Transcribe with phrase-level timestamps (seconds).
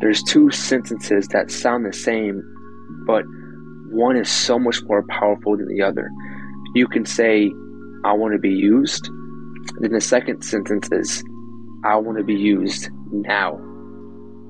[0.00, 2.42] there's two sentences that sound the same,
[3.06, 3.22] but
[3.90, 6.10] one is so much more powerful than the other.
[6.74, 7.50] You can say,
[8.04, 9.10] I want to be used.
[9.80, 11.22] Then the second sentence is,
[11.84, 13.56] I want to be used now.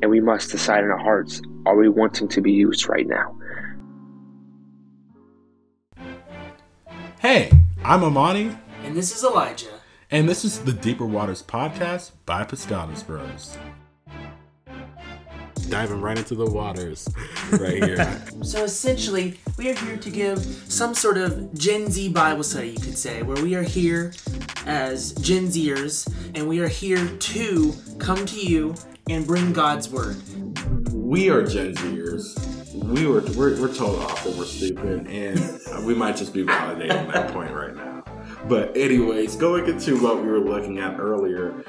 [0.03, 3.37] And we must decide in our hearts, are we wanting to be used right now?
[7.19, 7.51] Hey,
[7.85, 8.57] I'm Amani.
[8.85, 9.67] And this is Elijah.
[10.13, 13.59] And this is the Deeper Waters podcast by Pescados Bros
[15.71, 17.09] diving right into the waters
[17.53, 18.23] right here.
[18.43, 22.81] so essentially, we are here to give some sort of Gen Z Bible study, you
[22.81, 24.13] could say, where we are here
[24.67, 28.75] as Gen Zers and we are here to come to you
[29.09, 30.17] and bring God's word.
[30.93, 32.47] We are Gen Zers.
[32.75, 37.33] We were we're, we're told often we're stupid, and we might just be validating that
[37.33, 37.90] point right now.
[38.49, 41.65] But anyways, going into what we were looking at earlier,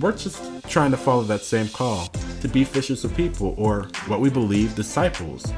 [0.00, 2.08] we're just trying to follow that same call
[2.40, 5.52] to be fishers of people, or what we believe, disciples.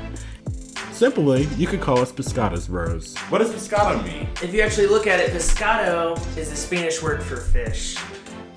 [0.92, 3.16] Simply, you could call us pescados bros.
[3.30, 4.28] What does pescado mean?
[4.42, 7.96] If you actually look at it, pescado is the Spanish word for fish.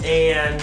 [0.04, 0.62] And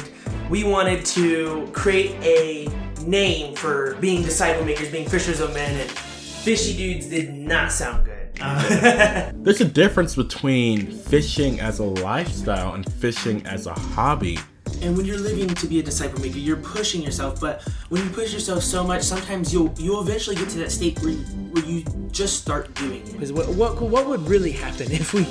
[0.51, 2.69] we wanted to create a
[3.07, 8.05] name for being disciple makers, being fishers of men, and fishy dudes did not sound
[8.05, 8.10] good.
[9.35, 14.39] There's a difference between fishing as a lifestyle and fishing as a hobby.
[14.81, 17.39] And when you're living to be a disciple maker, you're pushing yourself.
[17.39, 20.99] But when you push yourself so much, sometimes you'll you'll eventually get to that state
[21.01, 21.19] where you,
[21.53, 23.13] where you just start doing it.
[23.13, 25.23] Because what, what what would really happen if we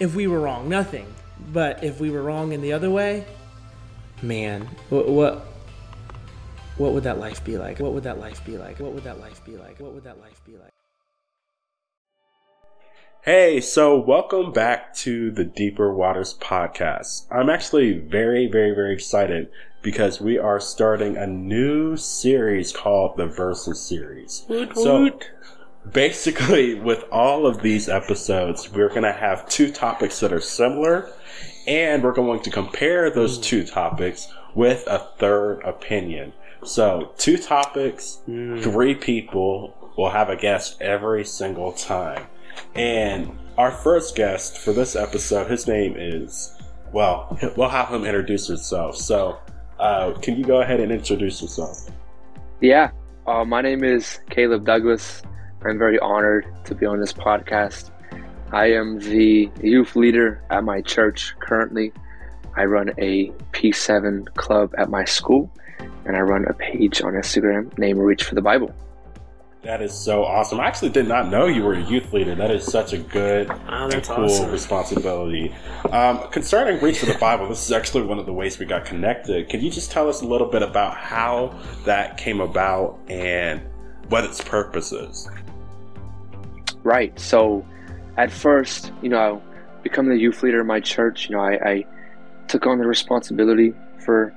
[0.00, 0.68] if we were wrong?
[0.68, 1.06] Nothing.
[1.52, 3.24] But if we were wrong in the other way,
[4.20, 5.46] man, what what
[6.76, 7.78] what would that life be like?
[7.78, 8.80] What would that life be like?
[8.80, 9.78] What would that life be like?
[9.78, 10.72] What would that life be like?
[13.30, 17.26] Hey, so welcome back to the Deeper Waters podcast.
[17.30, 19.50] I'm actually very, very, very excited
[19.82, 24.46] because we are starting a new series called the Versus series.
[24.48, 25.10] Woot, so,
[25.92, 31.10] basically, with all of these episodes, we're going to have two topics that are similar,
[31.66, 33.42] and we're going to compare those hmm.
[33.42, 36.32] two topics with a third opinion.
[36.64, 38.62] So, two topics, mm.
[38.62, 42.26] three people will have a guest every single time.
[42.74, 46.56] And our first guest for this episode, his name is,
[46.92, 48.96] well, we'll have him introduce himself.
[48.96, 49.38] So,
[49.78, 51.88] uh, can you go ahead and introduce yourself?
[52.60, 52.90] Yeah,
[53.26, 55.22] uh, my name is Caleb Douglas.
[55.64, 57.90] I'm very honored to be on this podcast.
[58.52, 61.92] I am the youth leader at my church currently.
[62.56, 65.50] I run a P7 club at my school,
[66.06, 68.74] and I run a page on Instagram named Reach for the Bible.
[69.62, 70.60] That is so awesome.
[70.60, 72.34] I actually did not know you were a youth leader.
[72.36, 74.52] That is such a good oh, and cool awesome.
[74.52, 75.52] responsibility.
[75.90, 78.84] Um, concerning Reach for the Bible, this is actually one of the ways we got
[78.84, 79.48] connected.
[79.48, 83.60] Can you just tell us a little bit about how that came about and
[84.08, 85.28] what its purpose is?
[86.84, 87.18] Right.
[87.18, 87.66] So,
[88.16, 89.42] at first, you know,
[89.82, 91.86] becoming the youth leader in my church, you know, I, I
[92.46, 94.32] took on the responsibility for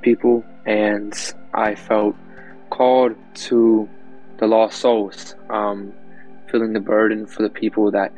[0.00, 1.14] people and
[1.52, 2.16] I felt
[2.70, 3.88] called to
[4.42, 5.92] the lost souls, um,
[6.50, 8.12] feeling the burden for the people that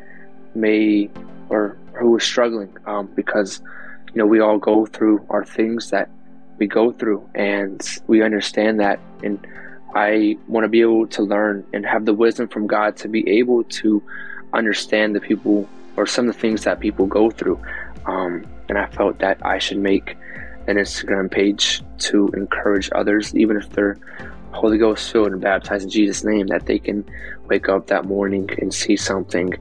[0.55, 1.11] may
[1.51, 3.61] or who are struggling, um, because
[4.09, 6.09] you know we all go through our things that
[6.57, 8.99] we go through, and we understand that.
[9.23, 9.47] And
[9.95, 13.29] I want to be able to learn and have the wisdom from God to be
[13.39, 14.03] able to
[14.55, 15.69] understand the people
[15.99, 17.61] or some of the things that people go through.
[18.07, 20.17] Um, and I felt that I should make
[20.69, 23.99] an Instagram page to encourage others, even if they're
[24.55, 27.05] Holy Ghost filled and baptized in Jesus' name, that they can
[27.47, 29.55] wake up that morning and see something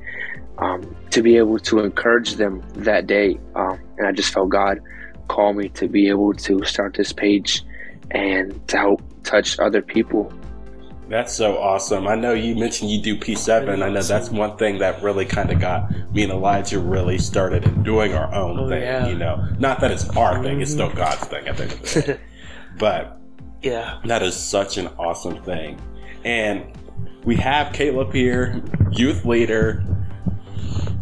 [0.59, 3.40] um, to be able to encourage them that day.
[3.56, 4.80] Um, and I just felt God
[5.28, 7.64] call me to be able to start this page
[8.12, 10.31] and to help touch other people.
[11.10, 12.08] That's so awesome.
[12.08, 13.84] I know you mentioned you do P7.
[13.84, 17.66] I know that's one thing that really kind of got me and Elijah really started
[17.66, 18.81] in doing our own oh, thing.
[18.81, 19.08] Yeah.
[19.08, 21.81] You know, not that it's our thing, it's still God's thing at the end of
[21.81, 22.20] the day.
[22.80, 23.20] but
[23.63, 24.00] yeah.
[24.06, 25.79] That is such an awesome thing.
[26.24, 26.65] And
[27.24, 28.62] we have Caleb here,
[28.92, 29.83] youth leader,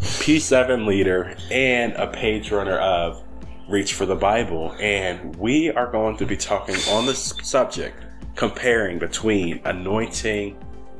[0.00, 3.22] P7 leader, and a page runner of
[3.68, 4.74] Reach for the Bible.
[4.80, 8.04] And we are going to be talking on this subject,
[8.36, 10.56] comparing between anointing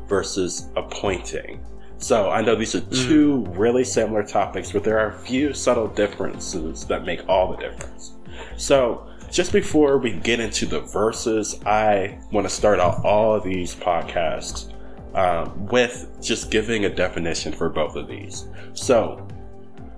[0.09, 1.65] versus appointing.
[1.99, 3.07] So I know these are mm.
[3.07, 3.59] two mm.
[3.59, 8.15] really similar topics, but there are a few subtle differences that make all the difference.
[8.57, 13.75] So just before we get into the verses, I want to start out all these
[13.75, 14.71] podcasts
[15.17, 18.47] um, with just giving a definition for both of these.
[18.75, 19.27] So,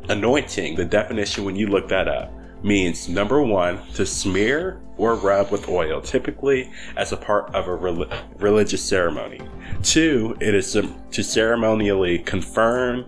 [0.09, 2.33] anointing, the definition when you look that up,
[2.63, 7.75] means number one, to smear or rub with oil, typically as a part of a
[7.75, 9.41] rel- religious ceremony.
[9.83, 13.05] Two, it is to ceremonially confirm,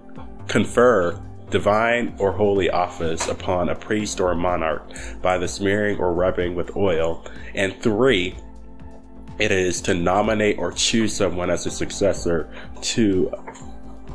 [0.48, 4.82] confer divine or holy office upon a priest or a monarch
[5.22, 7.24] by the smearing or rubbing with oil.
[7.54, 8.36] And three,
[9.38, 12.50] it is to nominate or choose someone as a successor
[12.82, 13.32] to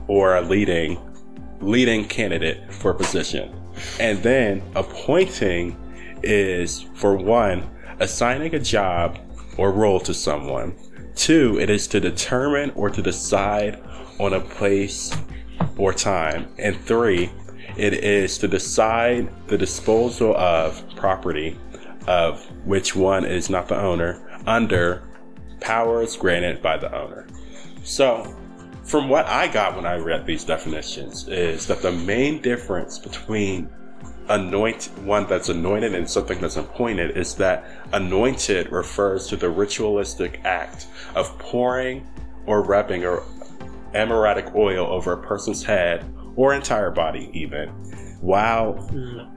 [0.07, 1.00] or a leading
[1.62, 3.54] leading candidate for a position.
[4.00, 5.78] And then appointing
[6.24, 7.69] is for one,
[8.00, 9.19] assigning a job
[9.57, 10.75] or role to someone.
[11.16, 13.81] Two, it is to determine or to decide
[14.19, 15.16] on a place
[15.77, 16.47] or time.
[16.57, 17.31] And three,
[17.77, 21.57] it is to decide the disposal of property
[22.07, 25.03] of which one is not the owner under
[25.59, 27.27] powers granted by the owner.
[27.83, 28.35] So,
[28.83, 33.69] from what I got when I read these definitions, is that the main difference between
[34.29, 40.41] anoint one that's anointed and something that's appointed is that anointed refers to the ritualistic
[40.45, 42.07] act of pouring
[42.45, 43.23] or rubbing or
[43.93, 46.05] aromatic oil over a person's head
[46.35, 47.69] or entire body even
[48.21, 48.73] while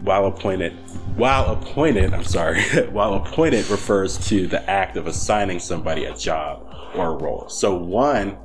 [0.02, 0.72] while appointed
[1.16, 6.74] while appointed i'm sorry while appointed refers to the act of assigning somebody a job
[6.94, 7.48] or a role.
[7.48, 8.36] So one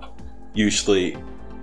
[0.53, 1.17] usually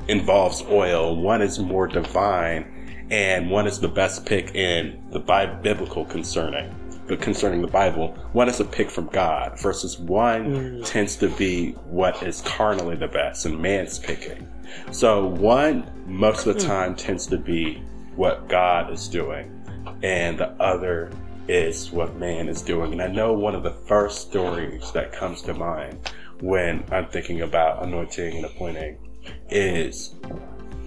[0.08, 2.72] involves oil one is more divine
[3.10, 5.18] and one is the best pick in the
[5.62, 6.72] biblical concerning
[7.14, 10.84] concerning the Bible, one is a pick from God versus one mm.
[10.84, 14.48] tends to be what is carnally the best and man's picking.
[14.90, 16.66] So one most of the mm.
[16.66, 17.82] time tends to be
[18.16, 19.52] what God is doing,
[20.02, 21.12] and the other
[21.48, 22.92] is what man is doing.
[22.92, 26.10] And I know one of the first stories that comes to mind
[26.40, 28.98] when I'm thinking about anointing and appointing
[29.48, 30.14] is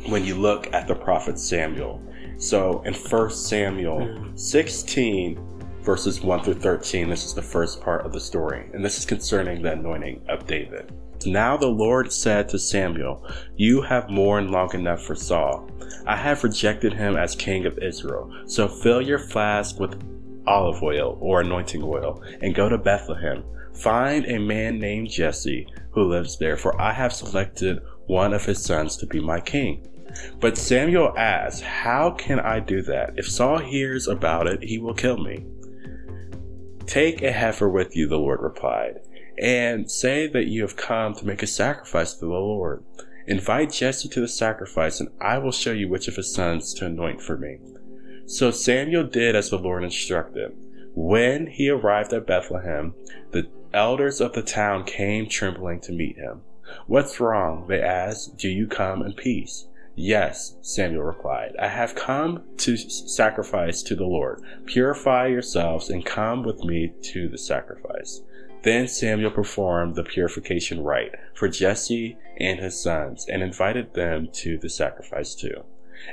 [0.08, 2.02] when you look at the prophet Samuel
[2.40, 4.36] so in 1 Samuel hmm.
[4.36, 5.59] 16,
[5.90, 9.08] verses 1 through 13, this is the first part of the story, and this is
[9.08, 10.94] concerning the anointing of David.
[11.26, 15.68] Now the Lord said to Samuel, You have mourned long enough for Saul.
[16.06, 18.32] I have rejected him as king of Israel.
[18.46, 20.00] So fill your flask with
[20.46, 23.44] olive oil or anointing oil and go to Bethlehem.
[23.74, 28.64] Find a man named Jesse who lives there, for I have selected one of his
[28.64, 29.88] sons to be my king.
[30.40, 33.14] But Samuel asked, How can I do that?
[33.18, 35.46] If Saul hears about it, he will kill me.
[36.90, 39.02] Take a heifer with you, the Lord replied,
[39.38, 42.84] and say that you have come to make a sacrifice to the Lord.
[43.28, 46.88] Invite Jesse to the sacrifice, and I will show you which of his sons to
[46.88, 47.60] anoint for me.
[48.26, 50.52] So Samuel did as the Lord instructed.
[50.96, 52.96] When he arrived at Bethlehem,
[53.30, 56.42] the elders of the town came trembling to meet him.
[56.88, 57.68] What's wrong?
[57.68, 58.38] They asked.
[58.38, 59.68] Do you come in peace?
[60.02, 64.42] Yes, Samuel replied, I have come to sacrifice to the Lord.
[64.66, 68.22] Purify yourselves and come with me to the sacrifice.
[68.64, 74.58] Then Samuel performed the purification rite for Jesse and his sons and invited them to
[74.58, 75.66] the sacrifice too.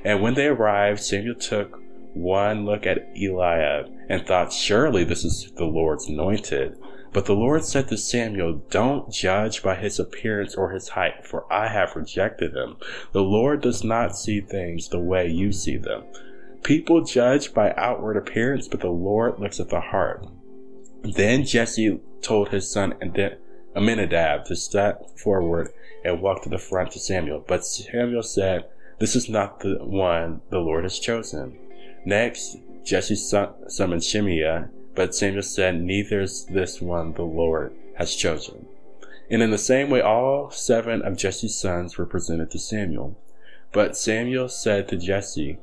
[0.04, 1.78] And when they arrived, Samuel took
[2.12, 6.76] one look at Eliab and thought, Surely this is the Lord's anointed.
[7.16, 11.50] But the Lord said to Samuel, Don't judge by his appearance or his height, for
[11.50, 12.76] I have rejected him.
[13.12, 16.04] The Lord does not see things the way you see them.
[16.62, 20.26] People judge by outward appearance, but the Lord looks at the heart.
[21.04, 22.92] Then Jesse told his son
[23.74, 25.70] Abinadab to step forward
[26.04, 27.42] and walk to the front to Samuel.
[27.48, 28.66] But Samuel said,
[28.98, 31.56] This is not the one the Lord has chosen.
[32.04, 38.66] Next, Jesse summoned Shimea but Samuel said, Neither is this one the Lord has chosen.
[39.30, 43.16] And in the same way, all seven of Jesse's sons were presented to Samuel.
[43.72, 45.58] But Samuel said to Jesse,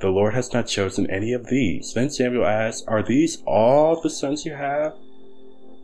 [0.00, 1.92] The Lord has not chosen any of these.
[1.92, 4.94] Then Samuel asked, Are these all the sons you have?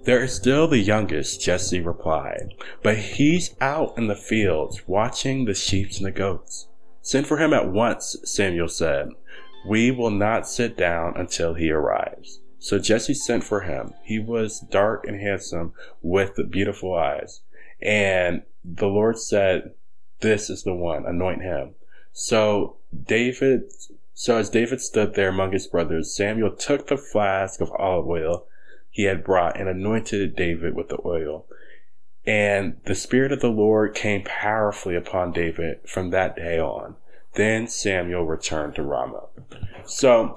[0.05, 5.53] There is still the youngest, Jesse replied, but he's out in the fields watching the
[5.53, 6.69] sheep and the goats.
[7.03, 9.11] Send for him at once, Samuel said.
[9.67, 12.41] We will not sit down until he arrives.
[12.59, 13.95] So Jesse sent for him.
[14.03, 15.73] He was dark and handsome
[16.03, 17.41] with beautiful eyes.
[17.81, 19.75] And the Lord said,
[20.21, 21.75] This is the one, anoint him.
[22.13, 23.73] So David,
[24.13, 28.47] so as David stood there among his brothers, Samuel took the flask of olive oil
[28.91, 31.47] he had brought and anointed David with the oil.
[32.27, 36.97] And the Spirit of the Lord came powerfully upon David from that day on.
[37.35, 39.27] Then Samuel returned to Ramah.
[39.87, 40.37] So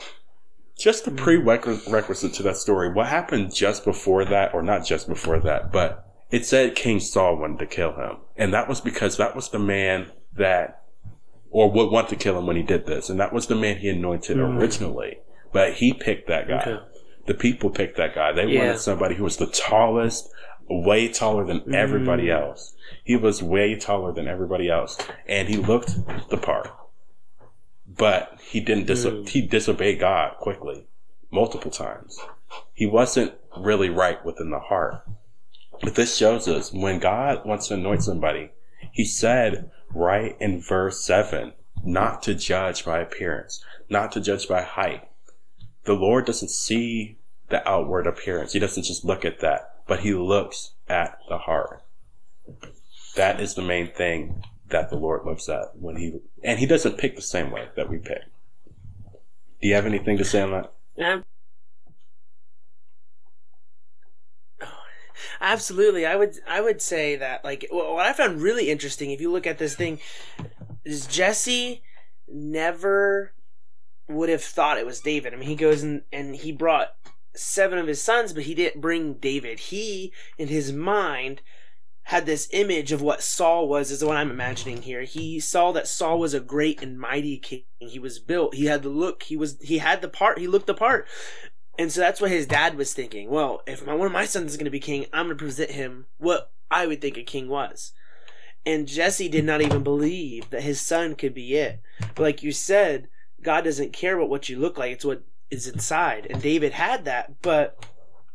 [0.78, 2.92] just the prerequisite to that story.
[2.92, 7.38] What happened just before that, or not just before that, but it said King Saul
[7.38, 8.18] wanted to kill him.
[8.38, 10.84] And that was because that was the man that,
[11.50, 13.10] or would want to kill him when he did this.
[13.10, 14.58] And that was the man he anointed mm.
[14.58, 15.18] originally
[15.52, 16.62] but he picked that guy.
[16.62, 16.80] Okay.
[17.28, 18.32] The people picked that guy.
[18.32, 18.66] They Yeah.
[18.66, 20.32] wanted somebody who was the tallest,
[20.70, 22.42] way taller than everybody Mm.
[22.42, 22.74] else.
[23.04, 24.98] He was way taller than everybody else,
[25.28, 25.96] and he looked
[26.30, 26.70] the part.
[27.98, 29.28] But he didn't dis- Mm.
[29.28, 30.86] he disobeyed God quickly,
[31.30, 32.20] multiple times.
[32.74, 35.04] He wasn't really right within the heart.
[35.82, 38.52] But this shows us when God wants to anoint somebody,
[38.92, 44.62] he said right in verse 7 not to judge by appearance, not to judge by
[44.62, 45.10] height.
[45.86, 47.18] The Lord doesn't see
[47.50, 51.82] the outward appearance, He doesn't just look at that, but He looks at the heart.
[53.16, 56.98] That is the main thing that the Lord looks at when He, and He doesn't
[56.98, 58.24] pick the same way that we pick.
[59.62, 60.74] Do you have anything to say on that?
[61.00, 61.24] Ab-
[65.40, 66.36] Absolutely, I would.
[66.48, 69.76] I would say that, like, what I found really interesting, if you look at this
[69.76, 70.00] thing,
[70.86, 71.82] is Jesse
[72.28, 73.34] never
[74.08, 75.34] would have thought it was David.
[75.34, 76.96] I mean, he goes and and he brought
[77.36, 79.60] seven of his sons, but he didn't bring David.
[79.60, 81.42] He, in his mind,
[82.12, 85.04] had this image of what Saul was, is what I'm imagining here.
[85.04, 87.64] He saw that Saul was a great and mighty king.
[87.80, 88.54] He was built.
[88.54, 89.24] He had the look.
[89.24, 89.58] He was.
[89.62, 90.38] He had the part.
[90.38, 91.08] He looked the part.
[91.80, 93.30] And so that's what his dad was thinking.
[93.30, 95.42] Well, if my, one of my sons is going to be king, I'm going to
[95.42, 97.94] present him what I would think a king was.
[98.66, 101.80] And Jesse did not even believe that his son could be it.
[102.14, 103.08] But like you said,
[103.42, 106.28] God doesn't care about what you look like; it's what is inside.
[106.30, 107.86] And David had that, but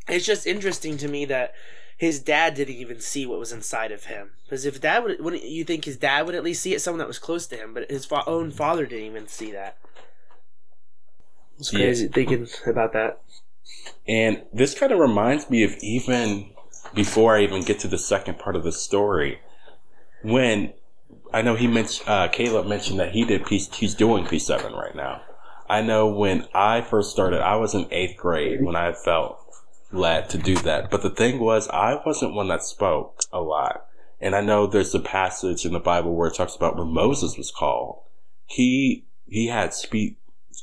[0.09, 1.53] it's just interesting to me that
[1.97, 4.33] his dad didn't even see what was inside of him.
[4.45, 6.81] Because if dad would, wouldn't you think his dad would at least see it?
[6.81, 9.79] Someone that was close to him, but his fa- own father didn't even see that.
[11.59, 11.81] It's Yeah.
[11.81, 13.21] crazy thinking about that.
[14.07, 16.51] And this kind of reminds me of even
[16.95, 19.41] before I even get to the second part of the story,
[20.23, 20.75] when
[21.33, 23.73] I know he mentioned uh, Caleb mentioned that he did piece.
[23.75, 25.23] He's doing P seven right now.
[25.69, 29.46] I know when I first started, I was in eighth grade when I felt
[29.97, 30.91] led to do that.
[30.91, 33.87] But the thing was, I wasn't one that spoke a lot.
[34.21, 37.37] And I know there's a passage in the Bible where it talks about when Moses
[37.37, 38.03] was called,
[38.47, 40.17] he he had speech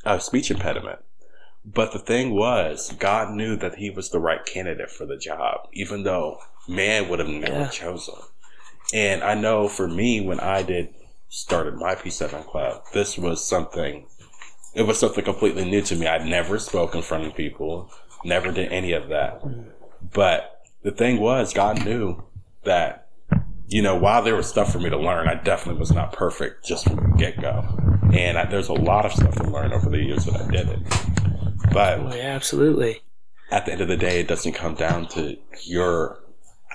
[0.05, 0.99] a speech impediment.
[1.65, 5.67] But the thing was, God knew that he was the right candidate for the job,
[5.71, 7.69] even though man would have never Yeah.
[7.69, 8.15] chosen.
[8.93, 10.93] And I know for me, when I did
[11.29, 14.05] started my P7 club, this was something,
[14.73, 16.05] it was something completely new to me.
[16.05, 17.89] I'd never spoke in front of people,
[18.23, 19.41] never did any of that.
[20.13, 22.23] But the thing was, God knew
[22.63, 23.09] that,
[23.67, 26.65] you know, while there was stuff for me to learn, I definitely was not perfect
[26.65, 27.65] just from the get go.
[28.13, 30.69] And I, there's a lot of stuff to learn over the years that I did
[30.69, 30.79] it.
[31.71, 33.01] But Oh yeah, absolutely.
[33.51, 36.19] at the end of the day, it doesn't come down to your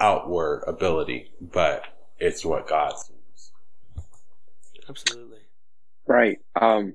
[0.00, 1.84] outward ability, but
[2.18, 3.52] it's what God sees.
[4.88, 5.38] Absolutely.
[6.06, 6.38] Right.
[6.60, 6.94] Um,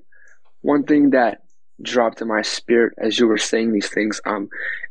[0.62, 1.43] one thing that
[1.82, 4.48] dropped in my spirit as you were saying these things, um,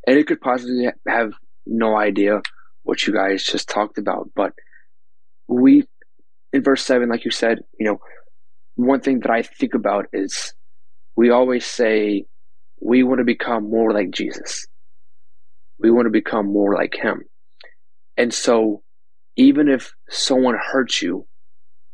[0.08, 1.34] and it could possibly have
[1.66, 2.42] no idea
[2.84, 4.54] what you guys just talked about, but
[5.48, 5.88] we,
[6.52, 8.00] in verse 7, like you said, you know,
[8.76, 10.54] one thing that I think about is
[11.16, 12.26] we always say
[12.82, 14.68] we want to become more like Jesus.
[15.80, 17.24] We want to become more like Him.
[18.18, 18.84] And so,
[19.36, 21.28] even if someone hurt you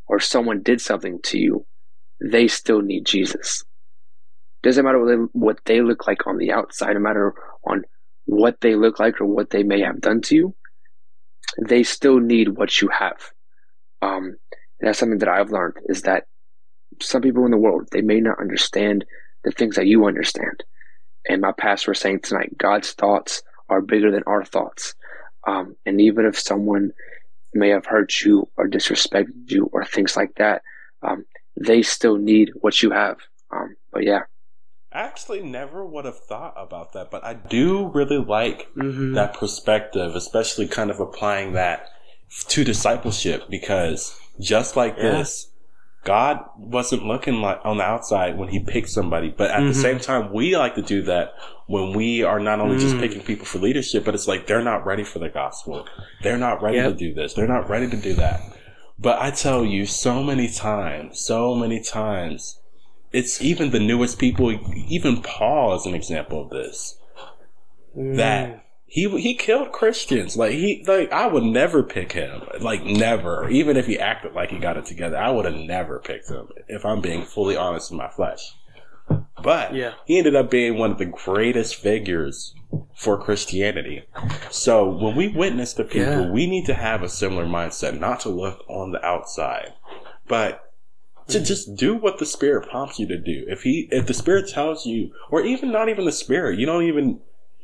[0.06, 1.66] or someone did something to you,
[2.20, 3.64] they still need Jesus.
[4.62, 7.84] Doesn't matter what they, what they look like on the outside, no matter on
[8.26, 10.54] what they look like or what they may have done to you,
[11.66, 13.32] they still need what you have.
[14.02, 14.36] Um,
[14.80, 16.24] and that's something that I've learned is that
[17.00, 19.04] some people in the world, they may not understand
[19.44, 20.64] the things that you understand.
[21.28, 24.94] And my pastor was saying tonight, God's thoughts are bigger than our thoughts.
[25.46, 26.92] Um, and even if someone
[27.54, 30.62] may have hurt you or disrespected you or things like that,
[31.02, 31.24] um,
[31.56, 33.18] they still need what you have.
[33.54, 34.20] Um, but yeah,
[34.92, 39.14] actually never would have thought about that, but I do really like Mm-hmm.
[39.14, 41.86] that perspective, especially kind of applying that
[42.48, 45.10] to discipleship because just like Yeah.
[45.10, 45.46] this,
[46.02, 49.74] God wasn't looking like on the outside when he picked somebody, but at the Mhm.
[49.82, 51.34] same time, we like to do that
[51.66, 53.00] when we are not only just Mm.
[53.00, 55.86] picking people for leadership, but it's like they're not ready for the gospel.
[56.22, 56.92] They're not ready Yep.
[56.92, 57.34] to do this.
[57.34, 58.40] They're not ready to do that.
[58.98, 62.59] But I tell you, so many times, so many times,
[63.12, 64.52] it's even the newest people,
[64.88, 66.96] even Paul is an example of this
[67.96, 68.16] Mm.
[68.18, 70.36] that he he killed Christians.
[70.36, 72.42] Like he like I would never pick him.
[72.60, 73.48] Like never.
[73.50, 76.48] Even if he acted like he got it together, I would have never picked him.
[76.68, 78.52] If I'm being fully honest in my flesh.
[79.42, 79.94] But Yeah.
[80.06, 82.54] he ended up being one of the greatest figures
[82.94, 84.04] for Christianity.
[84.50, 86.30] So when we witness to people, Yeah.
[86.30, 89.72] we need to have a similar mindset, not to look on the outside,
[90.28, 90.60] but
[91.30, 91.44] to mm-hmm.
[91.44, 93.44] just do what the spirit prompts you to do.
[93.48, 96.84] If he, if the spirit tells you, or even not even the spirit, you don't
[96.84, 97.20] even,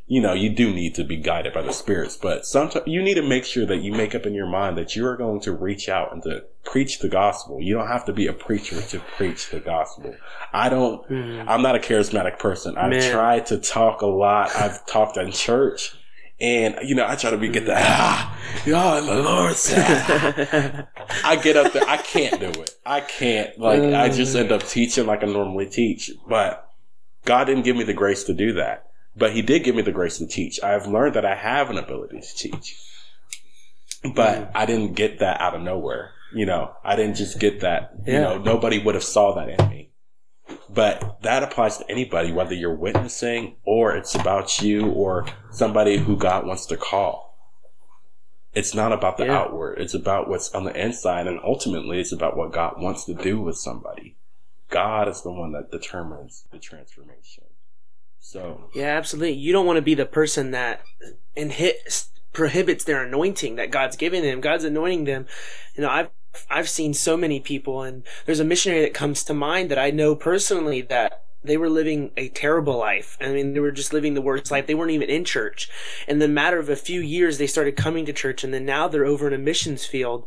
[0.06, 3.14] you know, you do need to be guided by the spirits, but sometimes you need
[3.14, 5.52] to make sure that you make up in your mind that you are going to
[5.52, 7.60] reach out and to preach the gospel.
[7.60, 10.14] You don't have to be a preacher to preach the gospel.
[10.52, 11.48] I don't, mm-hmm.
[11.48, 12.76] I'm not a charismatic person.
[12.78, 13.12] I've Man.
[13.12, 14.54] tried to talk a lot.
[14.54, 15.96] I've talked in church.
[16.40, 20.86] And you know, I try to be get the ah, yeah, the Lord said.
[21.24, 22.70] I get up there, I can't do it.
[22.84, 23.58] I can't.
[23.58, 26.10] Like I just end up teaching like I normally teach.
[26.28, 26.68] But
[27.24, 28.84] God didn't give me the grace to do that.
[29.16, 30.62] But He did give me the grace to teach.
[30.62, 32.76] I've learned that I have an ability to teach.
[34.14, 36.12] But I didn't get that out of nowhere.
[36.34, 37.92] You know, I didn't just get that.
[38.06, 38.20] You Yeah.
[38.20, 39.90] know, nobody would have saw that in me.
[40.68, 46.16] But that applies to anybody, whether you're witnessing or it's about you or somebody who
[46.16, 47.26] God wants to call.
[48.52, 49.38] It's not about the Yeah.
[49.38, 49.78] outward.
[49.78, 51.26] It's about what's on the inside.
[51.26, 54.16] And ultimately, it's about what God wants to do with somebody.
[54.70, 57.44] God is the one that determines the transformation.
[58.18, 59.34] So, Yeah, absolutely.
[59.34, 60.82] You don't want to be the person that
[61.36, 64.42] inhibits prohibits their anointing that God's given them.
[64.42, 65.26] God's anointing them.
[65.74, 66.10] You know, I've
[66.50, 69.90] I've seen so many people, and there's a missionary that comes to mind that I
[69.90, 73.16] know personally that they were living a terrible life.
[73.20, 74.66] I mean, they were just living the worst life.
[74.66, 75.68] They weren't even in church.
[76.08, 78.88] In the matter of a few years, they started coming to church, and then now
[78.88, 80.26] they're over in a missions field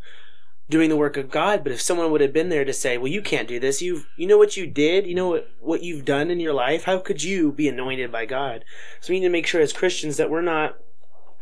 [0.69, 1.63] doing the work of God.
[1.63, 3.81] But if someone would have been there to say, "Well, you can't do this.
[3.81, 5.07] You've, you know what you did.
[5.07, 6.83] You know what what you've done in your life.
[6.83, 8.63] How could you be anointed by God?"
[9.01, 10.77] So we need to make sure as Christians that we're not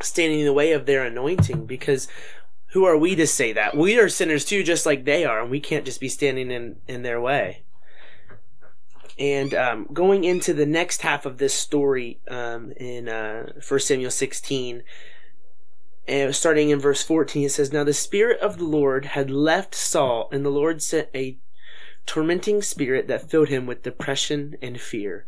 [0.01, 2.07] standing in the way of their anointing because
[2.71, 3.77] who are we to say that?
[3.77, 6.77] We are sinners too, just like they are, and we can't just be standing in
[6.87, 7.63] in their way.
[9.19, 14.11] And um, going into the next half of this story um, in uh, 1 Samuel
[14.11, 14.83] 16,
[16.07, 19.73] and starting in verse 14, it says, Now the Spirit of the Lord had left
[19.73, 21.37] Saul, and the Lord sent a
[22.05, 25.25] tormenting spirit that filled him with depression and fear.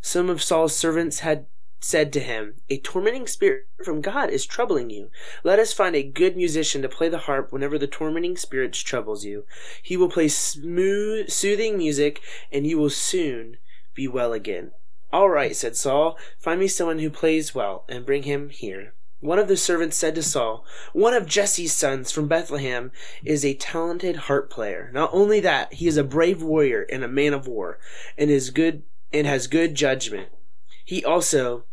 [0.00, 1.46] Some of Saul's servants had
[1.86, 5.08] said to him, A tormenting spirit from God is troubling you.
[5.44, 9.24] Let us find a good musician to play the harp whenever the tormenting spirit troubles
[9.24, 9.44] you.
[9.80, 12.20] He will play smooth, soothing music,
[12.50, 13.58] and you will soon
[13.94, 14.72] be well again.
[15.12, 18.92] All right, said Saul, find me someone who plays well, and bring him here.
[19.20, 22.90] One of the servants said to Saul, One of Jesse's sons from Bethlehem
[23.24, 24.90] is a talented harp player.
[24.92, 27.78] Not only that, he is a brave warrior and a man of war,
[28.18, 30.30] and is good and has good judgment.
[30.84, 31.64] He also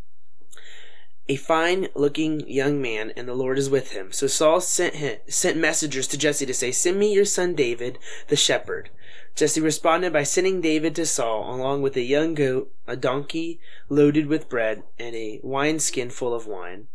[1.30, 4.12] a fine looking young man, and the Lord is with him.
[4.12, 7.98] So Saul sent him, sent messengers to Jesse to say, Send me your son David,
[8.28, 8.90] the shepherd.
[9.36, 13.60] Jesse responded by sending David to Saul, along with a young goat, a donkey
[13.90, 16.88] loaded with bread, and a wineskin full of wine.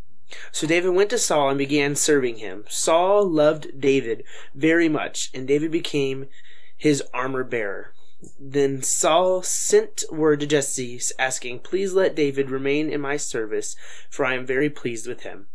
[0.52, 2.64] So David went to Saul and began serving him.
[2.68, 6.28] Saul loved David very much, and David became
[6.76, 7.94] his armor bearer.
[8.38, 13.76] Then Saul sent word to Jesse, asking, Please let David remain in my service,
[14.10, 15.46] for I am very pleased with him.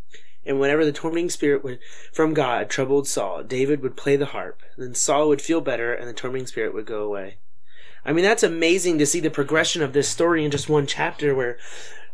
[0.46, 1.80] And whenever the tormenting spirit would,
[2.12, 4.62] from God troubled Saul, David would play the harp.
[4.78, 7.38] Then Saul would feel better, and the tormenting spirit would go away.
[8.06, 11.34] I mean, that's amazing to see the progression of this story in just one chapter
[11.34, 11.58] where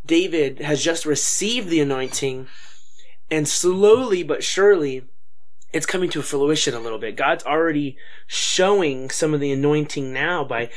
[0.05, 2.47] David has just received the anointing,
[3.31, 5.05] and slowly but surely,
[5.71, 7.15] it's coming to fruition a little bit.
[7.15, 10.69] God's already showing some of the anointing now by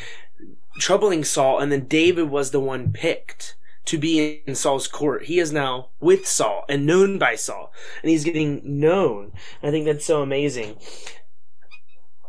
[0.78, 5.24] troubling Saul, and then David was the one picked to be in Saul's court.
[5.24, 9.32] He is now with Saul and known by Saul, and he's getting known.
[9.62, 10.76] I think that's so amazing.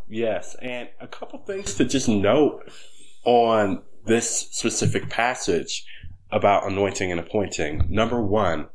[0.08, 2.70] Yes, and a couple things to just note
[3.24, 5.86] on this specific passage
[6.30, 7.86] about anointing and appointing.
[7.88, 8.68] Number one,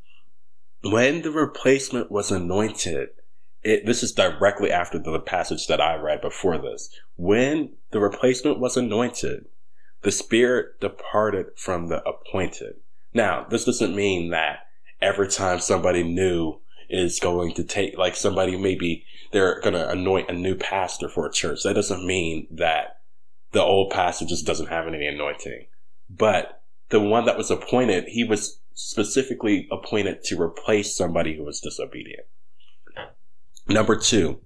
[0.83, 3.09] when the replacement was anointed,
[3.63, 6.89] it, this is directly after the passage that I read before this.
[7.17, 9.45] When the replacement was anointed,
[10.01, 12.75] the spirit departed from the appointed.
[13.13, 14.59] Now, this doesn't mean that
[15.01, 20.29] every time somebody new is going to take, like somebody maybe they're going to anoint
[20.29, 21.63] a new pastor for a church.
[21.63, 22.99] That doesn't mean that
[23.51, 25.65] the old pastor just doesn't have any anointing.
[26.09, 31.59] But the one that was appointed, he was specifically appointed to replace somebody who was
[31.59, 32.25] disobedient.
[33.69, 34.39] Number two,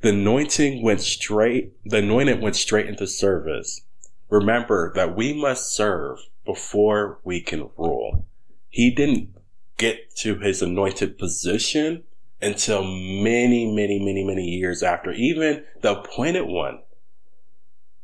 [0.00, 3.82] the anointing went straight, the anointed went straight into service.
[4.28, 8.26] Remember that we must serve before we can rule.
[8.68, 9.36] He didn't
[9.78, 12.02] get to his anointed position
[12.42, 15.12] until many, many, many, many years after.
[15.12, 16.80] Even the appointed one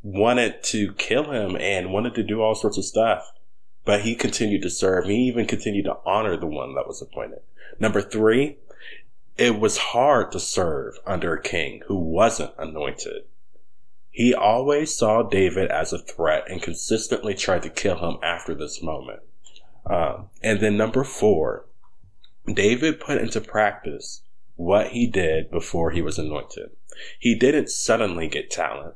[0.03, 3.33] wanted to kill him and wanted to do all sorts of stuff.
[3.85, 5.07] But he continued to serve.
[5.07, 7.41] He even continued to honor the one that was appointed.
[7.81, 8.59] Number three,
[9.37, 13.25] it was hard to serve under a king who wasn't anointed.
[14.11, 18.83] He always saw David as a threat and consistently tried to kill him after this
[18.83, 19.21] moment.
[19.87, 21.65] Um, and then number four,
[22.47, 24.23] David put into practice
[24.57, 26.71] what he did before he was anointed.
[27.19, 28.95] He didn't suddenly get talent,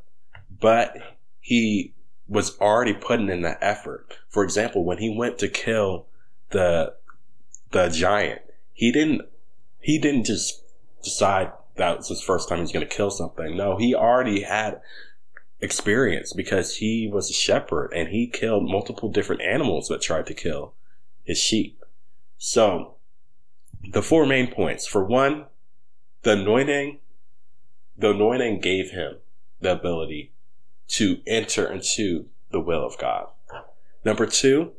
[0.61, 0.97] but
[1.41, 1.95] he
[2.29, 4.19] was already putting in the effort.
[4.29, 6.07] For example, when he went to kill
[6.51, 6.95] the
[7.73, 9.23] the giant, he didn't
[9.87, 10.65] he didn't just
[11.05, 13.57] decide that was his first time he's going to kill something.
[13.57, 14.81] No, he already had
[15.61, 20.35] experience because he was a shepherd and he killed multiple different animals that tried to
[20.35, 20.75] kill
[21.23, 21.85] his sheep.
[22.37, 22.97] So,
[23.93, 24.89] the four main points.
[24.89, 25.45] For one,
[26.23, 26.99] the anointing,
[27.97, 29.19] the anointing gave him
[29.61, 30.33] the ability
[30.89, 33.29] to enter into the will of God.
[34.05, 34.73] Number two,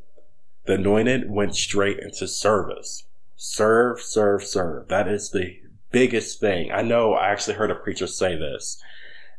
[0.66, 3.07] the anointed went straight into service.
[3.38, 4.88] Serve, serve, serve.
[4.88, 5.60] That is the
[5.92, 6.72] biggest thing.
[6.72, 8.82] I know I actually heard a preacher say this.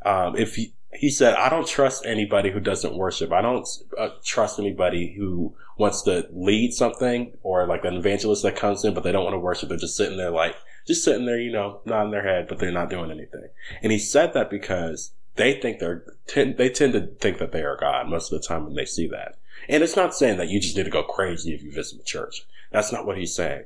[0.06, 3.32] Um, if he, he said, I don't trust anybody who doesn't worship.
[3.32, 8.56] I don't uh, trust anybody who wants to lead something or like an evangelist that
[8.56, 9.68] comes in, but they don't want to worship.
[9.68, 10.54] They're just sitting there like,
[10.86, 13.48] just sitting there, you know, nodding their head, but they're not doing anything.
[13.82, 17.62] And he said that because they think they're, tend, they tend to think that they
[17.62, 19.36] are God most of the time when they see that.
[19.68, 22.04] And it's not saying that you just need to go crazy if you visit the
[22.04, 22.46] church.
[22.70, 23.64] That's not what he's saying.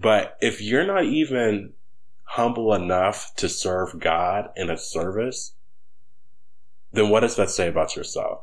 [0.00, 1.72] But if you're not even
[2.22, 5.54] humble enough to serve God in a service,
[6.92, 8.42] then what does that say about yourself?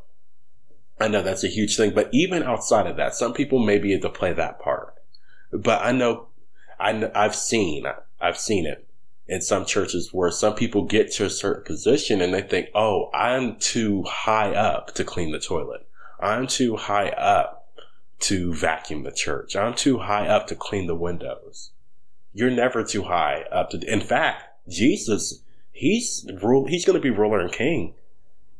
[0.99, 3.93] I know that's a huge thing, but even outside of that, some people may be
[3.93, 4.95] able to play that part.
[5.51, 6.27] But I know,
[6.77, 7.85] I, I've seen,
[8.19, 8.85] I've seen it
[9.27, 13.09] in some churches where some people get to a certain position and they think, oh,
[13.13, 15.87] I'm too high up to clean the toilet.
[16.19, 17.64] I'm too high up
[18.19, 19.55] to vacuum the church.
[19.55, 21.71] I'm too high up to clean the windows.
[22.33, 27.09] You're never too high up to, in fact, Jesus, he's rule, he's going to be
[27.09, 27.95] ruler and king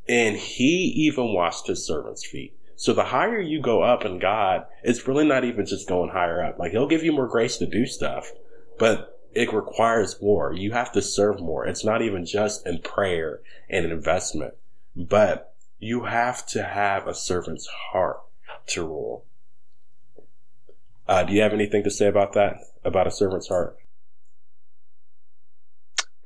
[0.07, 2.57] and he even washed his servants' feet.
[2.75, 6.43] So the higher you go up in God, it's really not even just going higher
[6.43, 6.59] up.
[6.59, 8.31] Like he'll give you more grace to do stuff,
[8.77, 10.53] but it requires more.
[10.53, 11.65] You have to serve more.
[11.65, 14.53] It's not even just in prayer and investment,
[14.95, 18.19] but you have to have a servant's heart
[18.67, 19.25] to rule.
[21.07, 22.57] Uh, do you have anything to say about that?
[22.83, 23.77] About a servant's heart?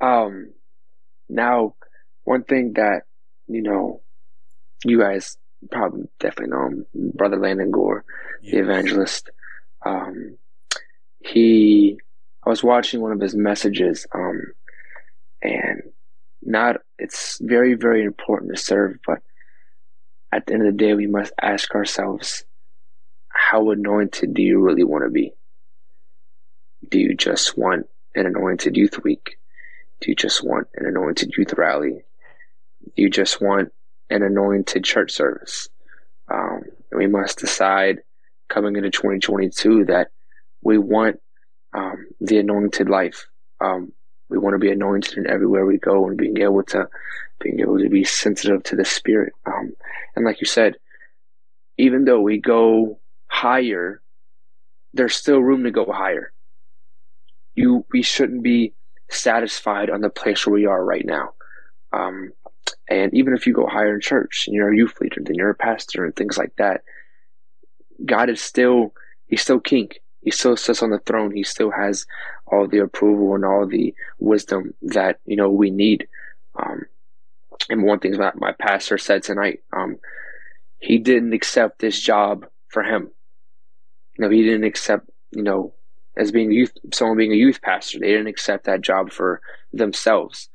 [0.00, 0.52] Um,
[1.28, 1.74] now,
[2.24, 3.02] one thing that
[3.50, 4.00] you know,
[4.84, 5.36] you guys
[5.70, 8.04] probably definitely know him, Brother Landon Gore,
[8.42, 8.52] yes.
[8.52, 9.30] the evangelist.
[9.84, 10.38] Um,
[11.18, 11.98] he,
[12.46, 14.40] I was watching one of his messages, um,
[15.42, 15.82] and
[16.42, 19.18] not, it's very, very important to serve, but
[20.32, 22.44] at the end of the day, we must ask ourselves,
[23.30, 25.32] how anointed do you really want to be?
[26.88, 29.38] Do you just want an anointed youth week?
[30.00, 32.02] Do you just want an anointed youth rally?
[32.96, 33.72] Do you just want
[34.10, 35.68] an anointed church service.
[36.30, 36.62] Um,
[36.92, 38.00] we must decide
[38.48, 40.08] coming into 2022 that
[40.62, 41.20] we want
[41.72, 43.26] um, the anointed life.
[43.60, 43.92] Um,
[44.28, 46.88] we want to be anointed in everywhere we go and being able to
[47.40, 49.32] being able to be sensitive to the spirit.
[49.46, 49.72] Um,
[50.14, 50.74] and like you said,
[51.78, 52.99] even though we go
[53.40, 54.02] higher,
[54.92, 56.32] there's still room to go higher.
[57.54, 58.74] You, we shouldn't be
[59.08, 61.30] satisfied on the place where we are right now.
[61.92, 62.32] Um,
[62.88, 65.50] and even if you go higher in church and you're a youth leader, then you're
[65.50, 66.82] a pastor and things like that,
[68.04, 68.92] God is still,
[69.26, 69.88] he's still king.
[70.20, 71.34] He still sits on the throne.
[71.34, 72.06] He still has
[72.46, 76.06] all the approval and all the wisdom that, you know, we need.
[76.62, 76.82] Um,
[77.70, 79.96] and one thing that my pastor said tonight, um,
[80.78, 83.10] he didn't accept this job for him.
[84.16, 85.72] You know, he didn't accept, you know,
[86.16, 89.40] as being youth, someone being a youth pastor, they didn't accept that job for
[89.72, 90.48] themselves.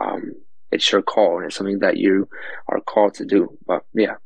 [0.00, 0.32] Um,
[0.70, 2.28] it's your call and it's something that you
[2.68, 3.56] are called to do.
[3.66, 4.16] But yeah.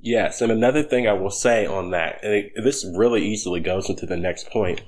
[0.00, 3.88] Yes, and another thing I will say on that, and it, this really easily goes
[3.88, 4.82] into the next point.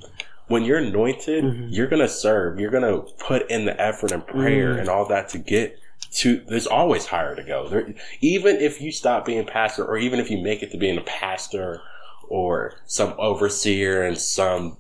[0.49, 1.69] When you're anointed, mm-hmm.
[1.71, 2.61] you're gonna serve.
[2.61, 4.81] You're gonna put in the effort and prayer mm-hmm.
[4.81, 5.79] and all that to get
[6.17, 6.43] to.
[6.47, 7.67] There's always higher to go.
[7.67, 10.99] There, even if you stop being pastor, or even if you make it to being
[10.99, 11.81] a pastor
[12.29, 14.79] or some overseer in some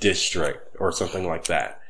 [0.00, 1.80] district or something like that,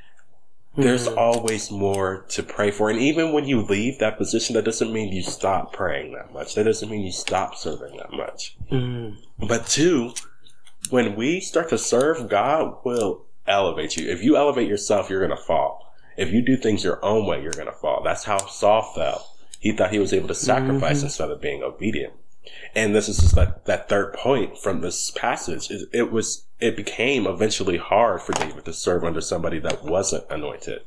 [0.77, 1.19] there's mm-hmm.
[1.19, 2.89] always more to pray for.
[2.89, 6.55] And even when you leave that position, that doesn't mean you stop praying that much.
[6.55, 8.57] That doesn't mean you stop serving that much.
[8.71, 9.47] Mm-hmm.
[9.47, 10.13] But two,
[10.91, 14.09] when we start to serve, God will elevate you.
[14.09, 15.93] If you elevate yourself, you're going to fall.
[16.17, 18.03] If you do things your own way, you're going to fall.
[18.05, 19.35] That's how Saul fell.
[19.59, 21.07] He thought he was able to sacrifice mm-hmm.
[21.07, 22.13] instead of being obedient.
[22.75, 25.71] And this is just that, that third point from this passage.
[25.71, 30.25] It, it was, it became eventually hard for David to serve under somebody that wasn't
[30.31, 30.83] anointed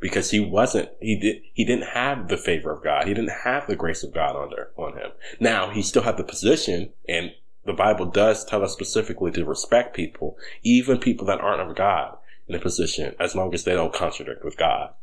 [0.00, 3.06] because he wasn't he did he didn't have the favor of God.
[3.06, 5.10] He didn't have the grace of God there on him.
[5.38, 7.32] Now he still had the position and
[7.64, 12.16] the Bible does tell us specifically to respect people, even people that aren't of God
[12.48, 14.94] in a position, as long as they don't contradict with God.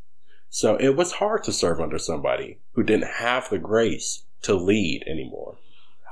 [0.50, 5.04] So it was hard to serve under somebody who didn't have the grace to lead
[5.06, 5.58] anymore.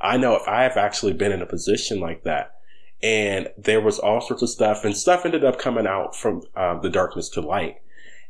[0.01, 2.55] I know if I have actually been in a position like that.
[3.03, 6.79] And there was all sorts of stuff and stuff ended up coming out from uh,
[6.79, 7.77] the darkness to light.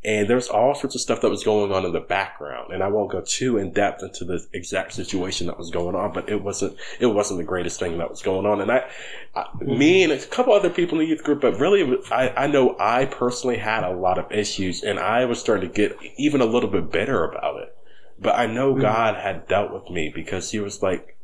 [0.06, 2.88] And there's all sorts of stuff that was going on in the background and i
[2.88, 6.44] won't go too in depth into the exact situation that was going on but it
[6.44, 8.62] wasn't it wasn't the greatest thing that was going on.
[8.62, 8.88] And i,
[9.36, 12.48] I me and a couple other people in the youth group but really I, I
[12.48, 16.40] know i personally had a lot of issues and i was starting to get even
[16.40, 17.76] a little bit bitter about it.
[18.20, 18.82] But i know mm-hmm.
[18.82, 21.18] god had dealt with me because he was like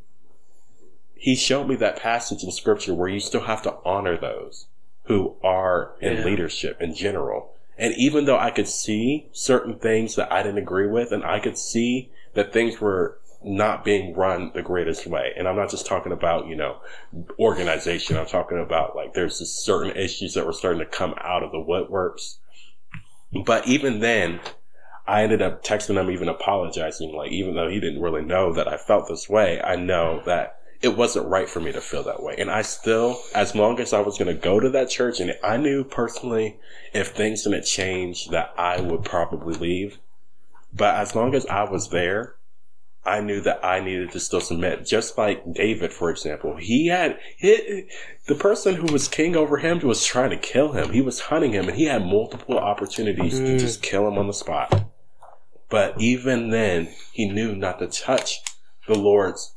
[1.21, 4.67] he showed me that passage in scripture where you still have to honor those
[5.03, 6.25] who are in yeah.
[6.25, 10.85] leadership in general and even though I could see certain things that I didn't agree
[10.85, 15.33] with, and I could see that things were not being run the greatest way.
[15.35, 16.77] And I'm not just talking about, you know,
[17.39, 18.17] organization.
[18.17, 21.51] I'm talking about like there's just certain issues that were starting to come out of
[21.51, 22.37] the woodworks.
[23.45, 24.41] But even then,
[25.07, 27.15] I ended up texting him, even apologizing.
[27.15, 30.60] Like, even though he didn't really know that I felt this way, I know that
[30.81, 32.35] it wasn't right for me to feel that way.
[32.37, 35.35] And I still, as long as I was going to go to that church, and
[35.43, 36.57] I knew personally
[36.93, 39.99] if things didn't change that I would probably leave.
[40.73, 42.35] But as long as I was there,
[43.03, 44.85] I knew that I needed to still submit.
[44.85, 47.87] Just like David, for example, he had he,
[48.27, 50.91] the person who was king over him was trying to kill him.
[50.91, 53.45] He was hunting him, and he had multiple opportunities mm.
[53.45, 54.85] to just kill him on the spot.
[55.69, 58.41] But even then, he knew not to touch
[58.87, 59.53] the Lord's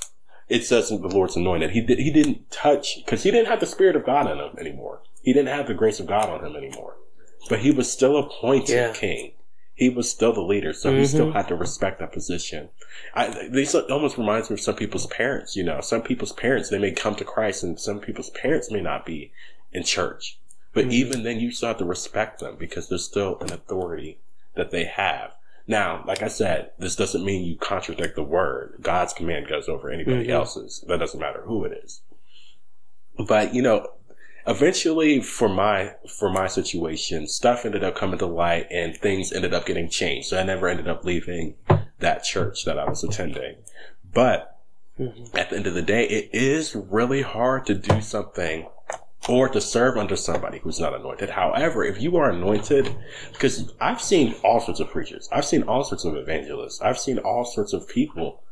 [0.48, 1.70] it says the Lord's anointed.
[1.70, 4.57] He did, he didn't touch because he didn't have the spirit of God in him
[4.59, 5.00] anymore.
[5.22, 6.96] He didn't have the grace of God on him anymore.
[7.48, 8.92] But he was still appointed yeah.
[8.92, 9.33] king.
[9.74, 11.00] He was still the leader, so mm-hmm.
[11.00, 11.37] he still mm-hmm.
[11.37, 12.68] had to respect that position.
[13.12, 15.57] I, this almost reminds me of some people's parents.
[15.57, 18.80] You know, some people's parents they may come to Christ, and some people's parents may
[18.80, 19.33] not be
[19.72, 20.38] in church.
[20.72, 20.92] But mm-hmm.
[20.92, 24.18] even then, you still have to respect them because there's still an authority
[24.54, 25.33] that they have.
[25.66, 28.77] Now, like I said, this doesn't mean you contradict the word.
[28.81, 30.33] God's command goes over anybody mm-hmm.
[30.33, 30.85] else's.
[30.88, 32.03] That doesn't matter who it is.
[33.27, 33.88] But, you know,
[34.46, 39.55] eventually for my, for my situation, stuff ended up coming to light and things ended
[39.55, 40.29] up getting changed.
[40.29, 41.55] So I never ended up leaving
[41.98, 43.57] that church that I was attending.
[44.12, 44.59] But
[45.00, 45.37] mm-hmm.
[45.37, 48.66] at the end of the day, it is really hard to do something
[49.28, 51.30] or to serve under somebody who's not anointed.
[51.30, 52.94] However, if you are anointed,
[53.32, 57.18] because I've seen all sorts of preachers, I've seen all sorts of evangelists, I've seen
[57.18, 58.42] all sorts of people.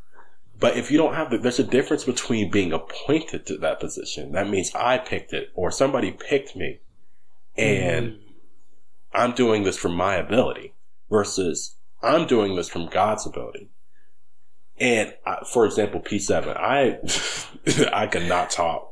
[0.58, 4.32] But if you don't have the, there's a difference between being appointed to that position.
[4.32, 6.80] That means I picked it or somebody picked me
[7.56, 8.18] and mm.
[9.12, 10.74] I'm doing this from my ability
[11.10, 13.68] versus I'm doing this from God's ability.
[14.78, 16.98] And uh, for example, P7, I,
[17.92, 18.91] I cannot talk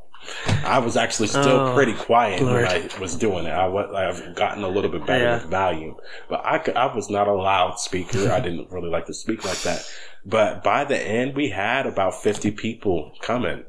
[0.63, 2.63] I was actually still oh, pretty quiet Lord.
[2.63, 3.51] when I was doing it.
[3.51, 5.33] I was, I've gotten a little bit better yeah.
[5.35, 5.95] with volume,
[6.29, 8.31] but I, I was not a loud speaker.
[8.31, 9.83] I didn't really like to speak like that.
[10.25, 13.63] But by the end, we had about 50 people coming.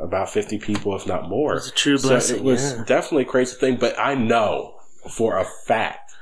[0.00, 1.56] About 50 people, if not more.
[1.56, 2.36] It's a true blessing.
[2.36, 2.84] So it was yeah.
[2.84, 4.76] definitely a crazy thing, but I know
[5.10, 6.12] for a fact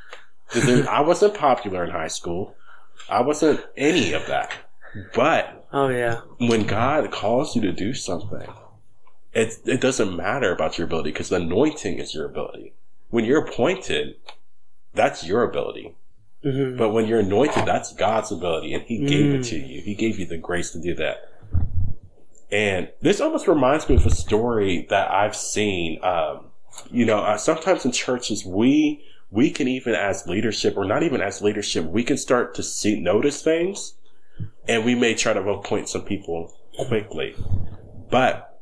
[0.55, 2.57] that I wasn't popular in high school.
[3.09, 4.53] I wasn't any of that.
[5.15, 8.49] But oh yeah, when God calls you to do something,
[9.37, 12.73] it, it doesn't matter about your ability because the anointing is your ability.
[13.11, 14.17] When you're appointed,
[14.95, 15.95] that's your ability.
[16.43, 16.79] Mm-hmm.
[16.79, 19.35] But when you're anointed, that's God's ability, and He gave mm.
[19.35, 19.83] it to you.
[19.83, 21.29] He gave you the grace to do that.
[22.51, 26.03] And this almost reminds me of a story that I've seen.
[26.03, 26.47] Um,
[26.91, 31.21] you know, uh, sometimes in churches, we we can even as leadership, or not even
[31.21, 33.95] as leadership, we can start to see notice things,
[34.67, 36.55] and we may try to appoint some people
[36.87, 37.35] quickly.
[38.11, 38.56] But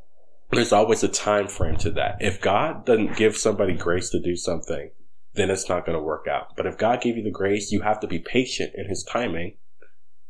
[0.55, 2.19] there's always a time frame to that.
[2.21, 4.91] If God doesn't give somebody grace to do something,
[5.35, 6.57] then it's not going to work out.
[6.57, 9.55] But if God gave you the grace, you have to be patient in his timing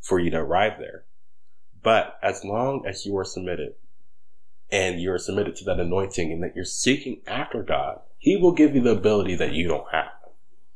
[0.01, 1.05] for you to arrive there.
[1.83, 3.75] But as long as you are submitted
[4.71, 8.75] and you're submitted to that anointing and that you're seeking after God, he will give
[8.75, 10.13] you the ability that you don't have.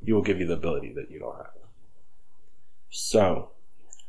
[0.04, 1.46] He will give you the ability that you don't have.
[2.90, 3.50] So,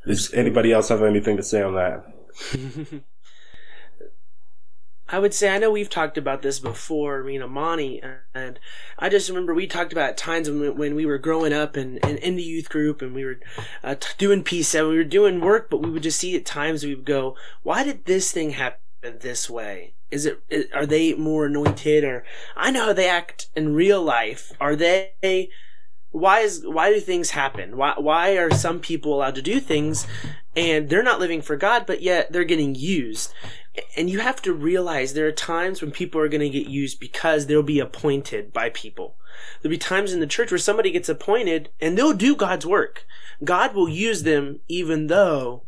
[0.05, 3.03] does anybody else have anything to say on that?
[5.11, 8.01] I would say I know we've talked about this before, me and Amani,
[8.35, 8.59] and
[8.97, 12.03] I just remember we talked about times when we, when we were growing up and,
[12.05, 13.39] and in the youth group and we were
[13.83, 16.83] uh, doing peace and we were doing work, but we would just see at times
[16.83, 19.95] we would go, "Why did this thing happen this way?
[20.11, 20.41] Is it
[20.73, 22.23] are they more anointed or
[22.55, 24.51] I know how they act in real life?
[24.59, 25.49] Are they
[26.11, 27.77] why is why do things happen?
[27.77, 30.07] Why why are some people allowed to do things
[30.55, 33.31] and they're not living for God, but yet they're getting used?
[33.95, 36.99] And you have to realize there are times when people are going to get used
[36.99, 39.15] because they'll be appointed by people.
[39.61, 43.05] There'll be times in the church where somebody gets appointed and they'll do God's work.
[43.43, 45.63] God will use them even though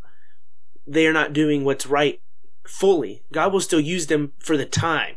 [0.88, 2.20] they are not doing what's right
[2.66, 3.24] fully.
[3.32, 5.16] God will still use them for the time.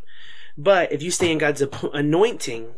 [0.56, 2.74] But if you stay in God's anointing,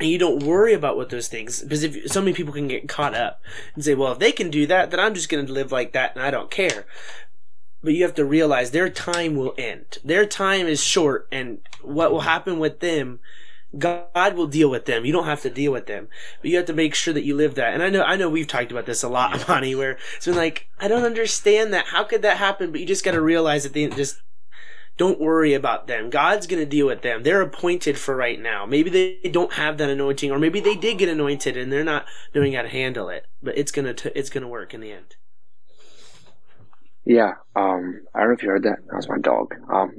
[0.00, 2.88] and you don't worry about what those things because if so many people can get
[2.88, 3.40] caught up
[3.74, 5.92] and say well if they can do that then i'm just going to live like
[5.92, 6.86] that and i don't care
[7.82, 12.12] but you have to realize their time will end their time is short and what
[12.12, 13.20] will happen with them
[13.78, 15.06] God will deal with them.
[15.06, 16.08] You don't have to deal with them,
[16.40, 17.72] but you have to make sure that you live that.
[17.72, 20.36] And I know, I know we've talked about this a lot, Monty, where it's been
[20.36, 21.86] like, I don't understand that.
[21.86, 22.70] How could that happen?
[22.70, 24.20] But you just got to realize that they just
[24.98, 26.10] don't worry about them.
[26.10, 27.22] God's going to deal with them.
[27.22, 28.66] They're appointed for right now.
[28.66, 32.06] Maybe they don't have that anointing, or maybe they did get anointed and they're not
[32.34, 33.26] knowing how to handle it.
[33.42, 35.16] But it's gonna it's gonna work in the end.
[37.04, 37.32] Yeah.
[37.56, 38.02] Um.
[38.14, 38.78] I don't know if you heard that.
[38.86, 39.54] That was my dog.
[39.68, 39.96] Um.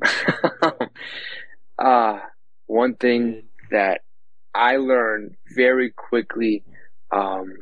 [1.80, 2.20] uh
[2.68, 4.02] one thing that
[4.56, 6.64] I learned very quickly
[7.12, 7.54] um,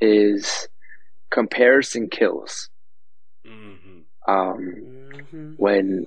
[0.00, 0.68] is
[1.30, 2.68] comparison kills.
[3.46, 4.30] Mm-hmm.
[4.30, 4.74] Um,
[5.12, 5.52] mm-hmm.
[5.56, 6.06] When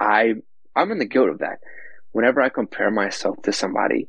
[0.00, 0.34] I
[0.74, 1.60] I'm in the guilt of that.
[2.12, 4.08] Whenever I compare myself to somebody,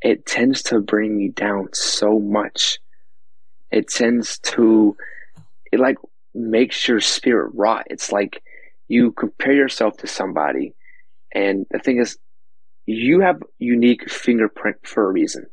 [0.00, 2.78] it tends to bring me down so much.
[3.70, 4.96] It tends to
[5.70, 5.96] it like
[6.34, 7.86] makes your spirit rot.
[7.88, 8.42] It's like
[8.88, 10.74] you compare yourself to somebody
[11.34, 12.18] and the thing is
[12.86, 15.46] you have unique fingerprint for a reason.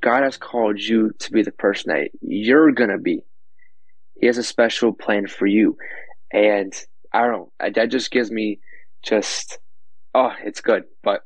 [0.00, 3.20] God has called you to be the person that you're gonna be.
[4.18, 5.76] He has a special plan for you.
[6.32, 6.72] And
[7.14, 7.52] I don't know.
[7.60, 8.58] That just gives me
[9.02, 9.58] just,
[10.14, 10.84] oh, it's good.
[11.02, 11.22] But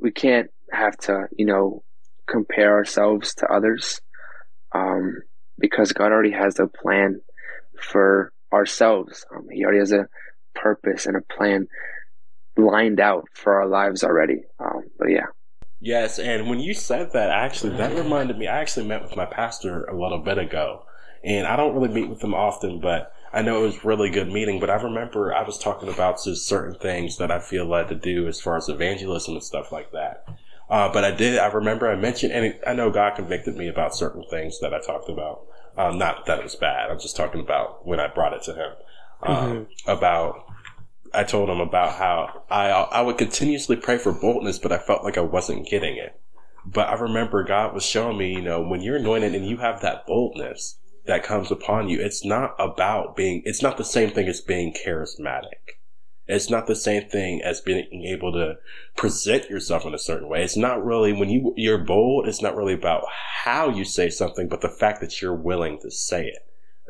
[0.00, 1.84] we can't have to, you know,
[2.26, 4.00] compare ourselves to others,
[4.72, 5.22] um,
[5.58, 7.20] because God already has a plan
[7.80, 9.24] for ourselves.
[9.34, 10.08] Um, he already has a
[10.54, 11.68] purpose and a plan
[12.56, 14.42] lined out for our lives already.
[14.58, 15.26] Um, but yeah.
[15.80, 18.48] Yes, and when you said that, actually, that reminded me.
[18.48, 20.84] I actually met with my pastor a little bit ago,
[21.24, 24.30] and I don't really meet with him often, but I know it was really good
[24.30, 27.88] meeting, but I remember I was talking about just certain things that I feel led
[27.88, 30.26] to do as far as evangelism and stuff like that.
[30.68, 33.94] Uh, but I did, I remember I mentioned, and I know God convicted me about
[33.94, 35.42] certain things that I talked about.
[35.76, 36.90] Um, not that it was bad.
[36.90, 38.72] I'm just talking about when I brought it to him.
[39.22, 39.90] Um, mm-hmm.
[39.90, 40.46] about,
[41.12, 45.04] I told him about how I, I would continuously pray for boldness, but I felt
[45.04, 46.20] like I wasn't getting it.
[46.64, 49.80] But I remember God was showing me, you know, when you're anointed and you have
[49.80, 52.00] that boldness, that comes upon you.
[52.00, 55.78] It's not about being, it's not the same thing as being charismatic.
[56.26, 58.58] It's not the same thing as being able to
[58.96, 60.44] present yourself in a certain way.
[60.44, 63.04] It's not really, when you, you're bold, it's not really about
[63.42, 66.46] how you say something, but the fact that you're willing to say it.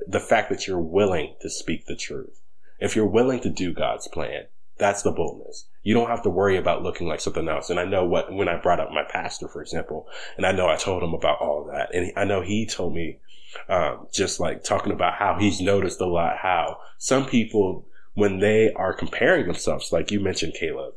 [0.07, 2.43] The fact that you're willing to speak the truth.
[2.81, 4.45] If you're willing to do God's plan,
[4.77, 5.67] that's the boldness.
[5.83, 7.71] You don't have to worry about looking like something else.
[7.71, 10.69] And I know what, when I brought up my pastor, for example, and I know
[10.69, 11.95] I told him about all that.
[11.95, 13.21] And I know he told me
[13.69, 18.71] um, just like talking about how he's noticed a lot how some people, when they
[18.75, 20.93] are comparing themselves, like you mentioned, Caleb,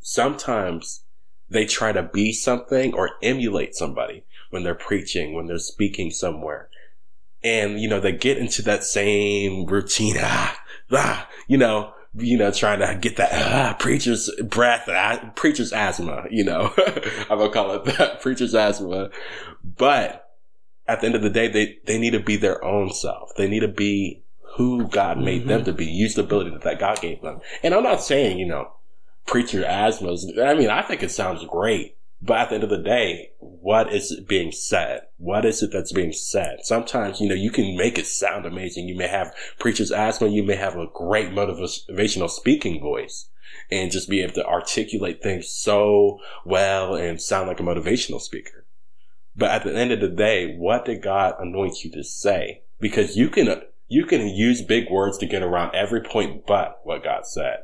[0.00, 1.04] sometimes
[1.48, 6.68] they try to be something or emulate somebody when they're preaching, when they're speaking somewhere.
[7.42, 10.60] And, you know, they get into that same routine, ah,
[10.92, 16.26] ah, you know, you know, trying to get that ah, preacher's breath, ah, preacher's asthma,
[16.30, 16.70] you know,
[17.30, 19.08] I'm gonna call it that, preacher's asthma.
[19.64, 20.27] But
[20.88, 23.34] at the end of the day, they, they need to be their own self.
[23.36, 24.24] They need to be
[24.56, 25.50] who God made mm-hmm.
[25.50, 27.40] them to be, use the ability that God gave them.
[27.62, 28.72] And I'm not saying, you know,
[29.26, 30.24] preacher asthmas.
[30.42, 31.96] I mean, I think it sounds great.
[32.20, 35.02] But at the end of the day, what is being said?
[35.18, 36.64] What is it that's being said?
[36.64, 38.88] Sometimes, you know, you can make it sound amazing.
[38.88, 40.26] You may have preacher's asthma.
[40.26, 43.28] You may have a great motivational speaking voice
[43.70, 48.57] and just be able to articulate things so well and sound like a motivational speaker.
[49.38, 52.62] But at the end of the day, what did God anoint you to say?
[52.80, 57.04] Because you can, you can use big words to get around every point but what
[57.04, 57.60] God said.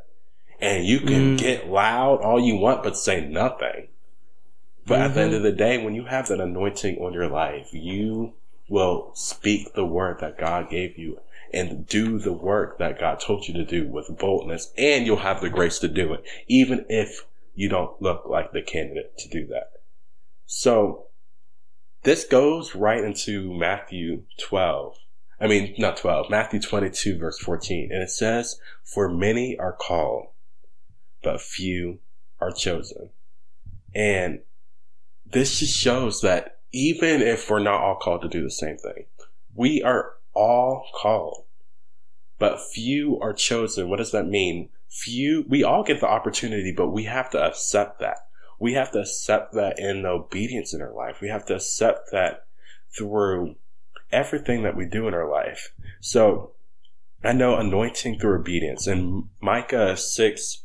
[0.61, 1.39] And you can mm.
[1.39, 3.89] get loud all you want, but say nothing.
[4.87, 5.03] But mm-hmm.
[5.03, 5.37] at the end mm-hmm.
[5.39, 8.35] of the day, when you have that anointing on your life, you
[8.69, 11.19] will speak the word that God gave you
[11.53, 15.41] and do the work that God told you to do with boldness and you'll have
[15.41, 19.47] the grace to do it, even if you don't look like the candidate to do
[19.49, 19.73] that.
[20.47, 21.07] So
[22.05, 24.97] this goes right into Matthew 12.
[25.41, 27.91] I mean, not 12, Matthew 22 verse 14.
[27.91, 30.29] And it says, for many are called,
[31.23, 31.99] but few
[32.41, 33.11] are chosen.
[33.95, 34.41] And
[35.25, 39.07] this just shows that even if we're not all called to do the same thing,
[39.55, 41.45] we are all called,
[42.39, 43.89] but few are chosen.
[43.89, 44.69] What does that mean?
[44.89, 48.24] Few, we all get the opportunity, but we have to accept that.
[48.59, 51.21] We have to accept that in the obedience in our life.
[51.21, 52.47] We have to accept that
[52.97, 53.57] through
[54.13, 55.73] everything that we do in our life.
[56.01, 56.53] So
[57.23, 60.63] I know anointing through obedience and Micah 6,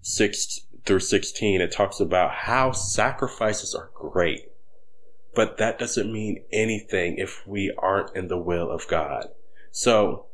[0.00, 4.50] 6 through 16, it talks about how sacrifices are great,
[5.34, 9.28] but that doesn't mean anything if we aren't in the will of God.
[9.70, 10.26] So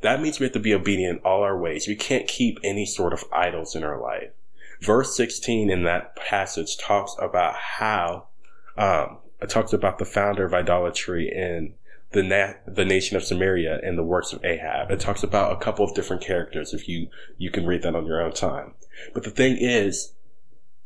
[0.00, 1.86] that means we have to be obedient in all our ways.
[1.86, 4.30] We can't keep any sort of idols in our life.
[4.82, 8.26] Verse 16 in that passage talks about how,
[8.76, 11.74] um, it talks about the founder of idolatry in
[12.12, 14.90] the na- the nation of Samaria and the works of Ahab.
[14.90, 16.74] It talks about a couple of different characters.
[16.74, 17.08] If you
[17.38, 18.74] you can read that on your own time.
[19.14, 20.12] But the thing is,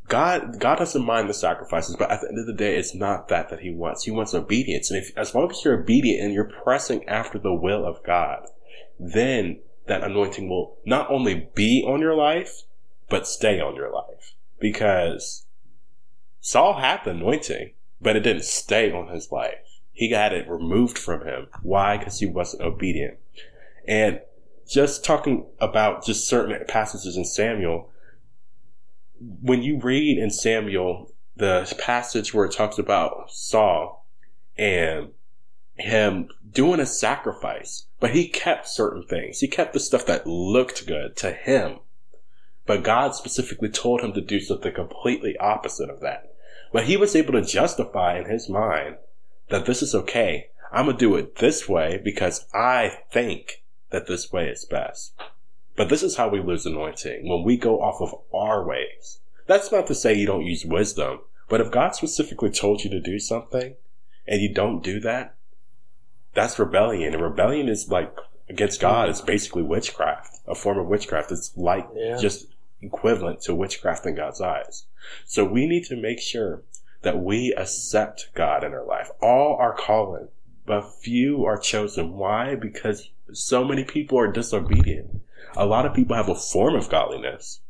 [0.07, 3.27] God God doesn't mind the sacrifices, but at the end of the day, it's not
[3.27, 4.03] that that He wants.
[4.05, 7.53] He wants obedience, and if as long as you're obedient and you're pressing after the
[7.53, 8.47] will of God,
[8.99, 12.63] then that anointing will not only be on your life,
[13.09, 14.35] but stay on your life.
[14.59, 15.45] Because
[16.39, 19.81] Saul had the anointing, but it didn't stay on his life.
[19.91, 21.47] He got it removed from him.
[21.61, 21.97] Why?
[21.97, 23.17] Because he wasn't obedient.
[23.87, 24.21] And
[24.67, 27.89] just talking about just certain passages in Samuel,
[29.41, 34.05] when you read in Samuel the passage where it talks about Saul
[34.57, 35.09] and
[35.75, 39.39] him doing a sacrifice, but he kept certain things.
[39.39, 41.79] He kept the stuff that looked good to him.
[42.67, 46.33] But God specifically told him to do something completely opposite of that.
[46.71, 48.97] But he was able to justify in his mind
[49.49, 50.49] that this is okay.
[50.71, 55.13] I'm going to do it this way because I think that this way is best.
[55.77, 59.19] But this is how we lose anointing when we go off of our ways.
[59.45, 62.99] That's not to say you don't use wisdom, but if God specifically told you to
[62.99, 63.75] do something
[64.27, 65.35] and you don't do that,
[66.33, 67.13] that's rebellion.
[67.13, 68.13] And rebellion is like
[68.49, 69.07] against God.
[69.07, 71.31] It's basically witchcraft, a form of witchcraft.
[71.31, 72.17] It's like Yeah.
[72.17, 72.47] just
[72.81, 74.85] equivalent to witchcraft in God's eyes.
[75.25, 76.63] So we need to make sure
[77.01, 79.09] that we accept God in our life.
[79.21, 80.27] All are calling,
[80.65, 82.13] but few are chosen.
[82.13, 82.55] Why?
[82.55, 85.21] Because so many people are disobedient.
[85.55, 87.61] A lot of people have a form of godliness,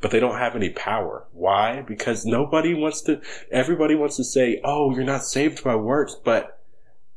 [0.00, 1.24] but they don't have any power.
[1.32, 1.82] Why?
[1.82, 6.60] Because nobody wants to, everybody wants to say, oh, you're not saved by works, but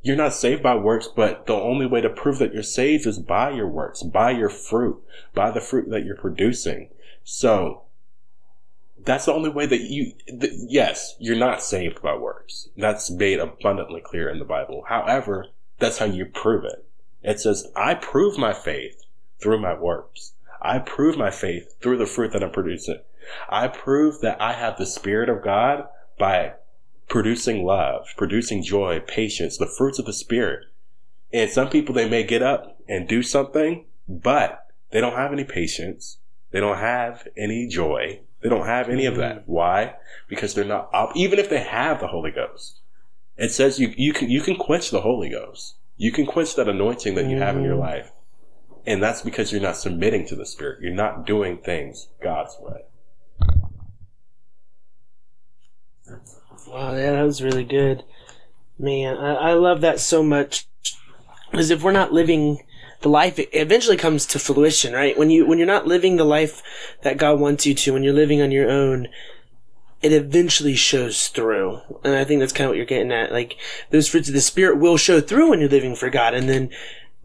[0.02, 3.20] you're not saved by works, but the only way to prove that you're saved is
[3.20, 6.90] by your works, by your fruit, by the fruit that you're producing.
[7.24, 7.84] So,
[9.06, 12.70] that's the only way that you, th- yes, you're not saved by works.
[12.76, 14.84] That's made abundantly clear in the Bible.
[14.88, 15.48] However,
[15.78, 16.86] that's how you prove it.
[17.22, 19.04] It says, I prove my faith
[19.42, 20.34] through my works.
[20.62, 23.00] I prove my faith through the fruit that I'm producing.
[23.50, 26.54] I prove that I have the Spirit of God by
[27.08, 30.66] producing love, producing joy, patience, the fruits of the Spirit.
[31.32, 35.44] And some people, they may get up and do something, but they don't have any
[35.44, 36.18] patience.
[36.52, 38.22] They don't have any joy.
[38.42, 39.40] They don't have any of that.
[39.40, 39.44] Mm.
[39.48, 39.96] Why?
[40.28, 40.90] Because they're not.
[41.16, 42.80] Even if they have the Holy Ghost,
[43.38, 45.76] it says you, you can, you can quench the Holy Ghost.
[45.98, 47.82] You can quench that anointing that you have in your mm.
[47.82, 48.12] life.
[48.86, 50.82] And that's because you're not submitting to the Spirit.
[50.82, 52.82] You're not doing things God's way.
[56.68, 58.04] Wow, yeah, that was really good.
[58.78, 60.68] Man, I, I love that so much.
[61.52, 62.60] Because if we're not living
[63.02, 65.18] the life, eventually comes to fruition, right?
[65.18, 66.62] When you when you're not living the life
[67.04, 69.08] that God wants you to, when you're living on your own,
[70.02, 71.82] it eventually shows through.
[72.04, 73.32] And I think that's kind of what you're getting at.
[73.32, 73.58] Like
[73.90, 76.70] those fruits of the spirit will show through when you're living for God, and then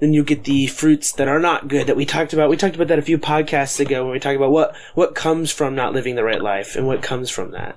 [0.01, 2.51] then you get the fruits that are not good that we talked about.
[2.51, 5.51] We talked about that a few podcasts ago when we talked about what what comes
[5.51, 7.77] from not living the right life and what comes from that.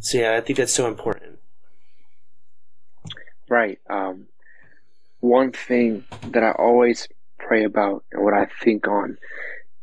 [0.00, 1.38] So yeah, I think that's so important.
[3.48, 3.78] Right.
[3.88, 4.26] Um,
[5.20, 9.18] one thing that I always pray about and what I think on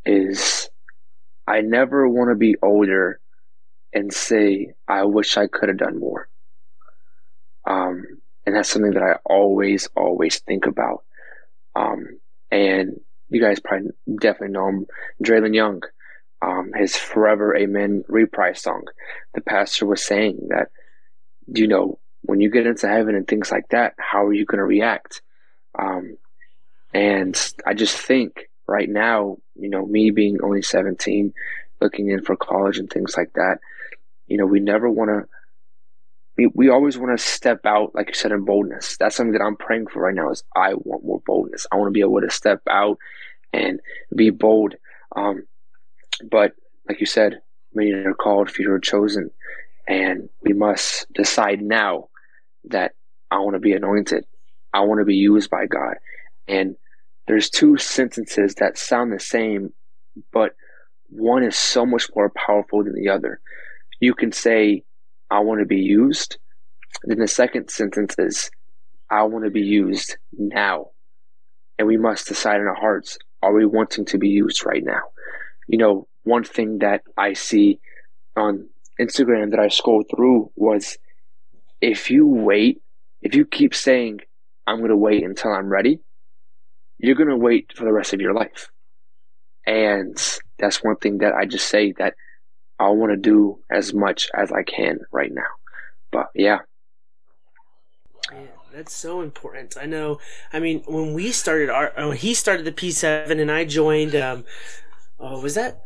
[0.05, 0.69] is
[1.47, 3.19] I never want to be older
[3.93, 6.27] and say, I wish I could have done more.
[7.65, 8.03] Um,
[8.45, 11.03] and that's something that I always, always think about.
[11.75, 12.19] Um,
[12.51, 12.99] and
[13.29, 14.85] you guys probably definitely know him,
[15.23, 15.81] Draylon Young,
[16.41, 18.83] um, his Forever Amen reprise song.
[19.33, 20.69] The pastor was saying that,
[21.47, 24.59] you know, when you get into heaven and things like that, how are you going
[24.59, 25.21] to react?
[25.77, 26.17] Um,
[26.93, 31.33] and I just think right now, you know, me being only 17,
[31.81, 33.59] looking in for college and things like that,
[34.27, 35.27] you know, we never want to,
[36.37, 38.97] we, we always want to step out, like you said, in boldness.
[38.97, 41.67] That's something that I'm praying for right now is I want more boldness.
[41.71, 42.97] I want to be able to step out
[43.51, 43.79] and
[44.15, 44.75] be bold.
[45.15, 45.43] Um,
[46.29, 46.53] but
[46.87, 47.41] like you said,
[47.73, 49.29] many are called, few are chosen,
[49.87, 52.09] and we must decide now
[52.65, 52.93] that
[53.29, 54.25] I want to be anointed.
[54.73, 55.95] I want to be used by God.
[56.47, 56.75] And
[57.28, 59.74] there's two sentences that sound the same,
[60.32, 60.51] but
[61.09, 63.39] one is so much more powerful than the other.
[63.99, 64.84] You can say,
[65.30, 66.38] I want to be used.
[67.03, 68.51] Then the second sentence is,
[69.09, 70.88] I want to be used now.
[71.78, 75.01] And we must decide in our hearts, are we wanting to be used right now?
[75.67, 77.80] You know, one thing that I see
[78.36, 78.69] on
[78.99, 80.97] Instagram that I scroll through was
[81.82, 82.82] if you wait,
[83.21, 84.19] if you keep saying,
[84.65, 85.99] I'm going to wait until I'm ready,
[87.03, 88.71] you're going to wait for the rest of your life.
[89.67, 90.17] And
[90.57, 92.15] that's one thing that I just say that
[92.79, 95.41] I want to do as much as I can right now.
[96.11, 96.59] But yeah.
[98.73, 99.75] That's so important.
[99.79, 100.19] I know.
[100.53, 104.45] I mean, when we started our, when he started the P7 and I joined, um,
[105.19, 105.81] oh, was that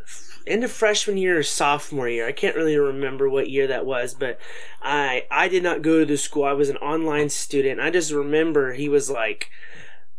[0.45, 2.27] end of freshman year or sophomore year?
[2.27, 4.39] I can't really remember what year that was, but
[4.83, 6.45] I, I did not go to the school.
[6.45, 7.81] I was an online student.
[7.81, 9.49] I just remember he was like,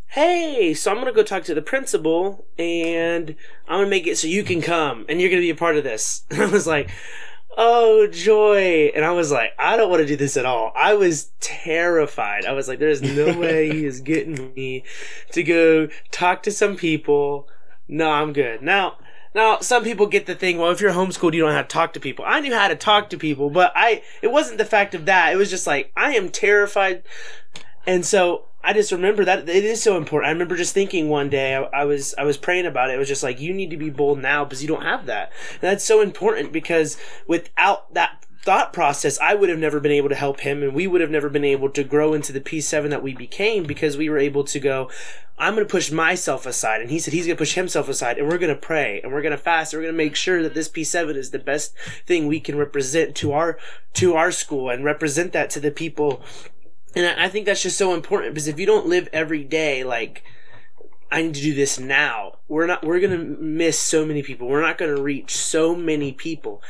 [0.08, 3.36] hey, so I'm going to go talk to the principal and
[3.66, 5.54] I'm going to make it so you can come and you're going to be a
[5.54, 6.24] part of this.
[6.30, 6.90] And I was like,
[7.56, 8.90] oh, joy.
[8.94, 10.72] And I was like, I don't want to do this at all.
[10.74, 12.46] I was terrified.
[12.46, 14.84] I was like, there's no way he is getting me
[15.32, 17.48] to go talk to some people.
[17.86, 18.62] No, I'm good.
[18.62, 18.96] Now,
[19.34, 21.92] now, some people get the thing, well, if you're homeschooled, you don't have to talk
[21.92, 22.24] to people.
[22.26, 25.32] I knew how to talk to people, but I, it wasn't the fact of that.
[25.32, 27.02] It was just like, I am terrified.
[27.86, 30.28] And so I just remember that it is so important.
[30.28, 32.94] I remember just thinking one day I, I, was I was praying about it.
[32.94, 35.32] It was just like you need to be bold now because you don't have that.
[35.52, 40.08] And that's so important because without that thought process, I would have never been able
[40.08, 42.90] to help him, and we would have never been able to grow into the P7
[42.90, 44.90] that we became because we were able to go.
[45.38, 48.18] I'm going to push myself aside, and he said he's going to push himself aside,
[48.18, 50.16] and we're going to pray, and we're going to fast, and we're going to make
[50.16, 53.58] sure that this P7 is the best thing we can represent to our
[53.94, 56.22] to our school and represent that to the people
[56.94, 60.22] and I think that's just so important because if you don't live every day like
[61.10, 64.48] I need to do this now, we're not we're going to miss so many people.
[64.48, 66.62] We're not going to reach so many people.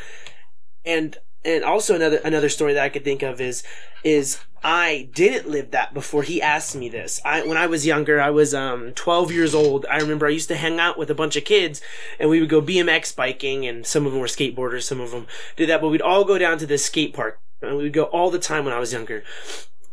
[0.85, 3.63] And and also another another story that I could think of is
[4.05, 7.21] is I didn't live that before he asked me this.
[7.25, 9.87] I when I was younger, I was um 12 years old.
[9.91, 11.81] I remember I used to hang out with a bunch of kids
[12.21, 15.27] and we would go BMX biking and some of them were skateboarders, some of them
[15.57, 18.05] did that, but we'd all go down to this skate park and we would go
[18.05, 19.25] all the time when I was younger.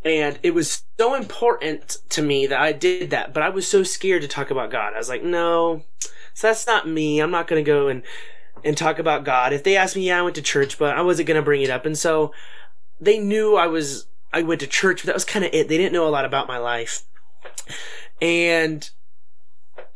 [0.06, 3.82] And it was so important to me that I did that, but I was so
[3.82, 4.93] scared to talk about God.
[4.93, 5.84] I was like, no,
[6.36, 7.20] so that's not me.
[7.20, 8.03] I'm not going to go and,
[8.64, 9.51] and talk about God.
[9.51, 11.64] If they asked me, yeah, I went to church, but I wasn't going to bring
[11.64, 11.88] it up.
[11.88, 12.32] And so
[13.01, 15.70] they knew I was, I went to church, but that was kind of it.
[15.70, 17.03] They didn't know a lot about my life.
[18.22, 18.88] And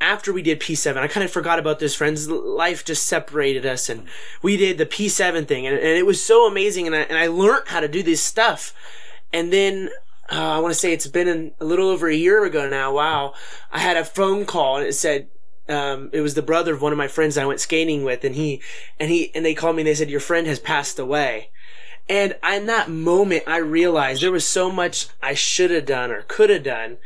[0.01, 2.27] after we did P7, I kind of forgot about this friends.
[2.27, 4.07] Life just separated us and
[4.41, 6.87] we did the P7 thing and, and it was so amazing.
[6.87, 8.73] And I, and I learned how to do this stuff.
[9.31, 9.89] And then
[10.31, 12.93] uh, I want to say it's been a little over a year ago now.
[12.93, 13.33] Wow.
[13.71, 15.27] I had a phone call and it said,
[15.67, 18.35] um, it was the brother of one of my friends I went skating with and
[18.35, 18.61] he,
[18.99, 21.49] and he, and they called me and they said, your friend has passed away.
[22.07, 26.23] And in that moment, I realized there was so much I should have done or
[26.23, 26.97] could have done.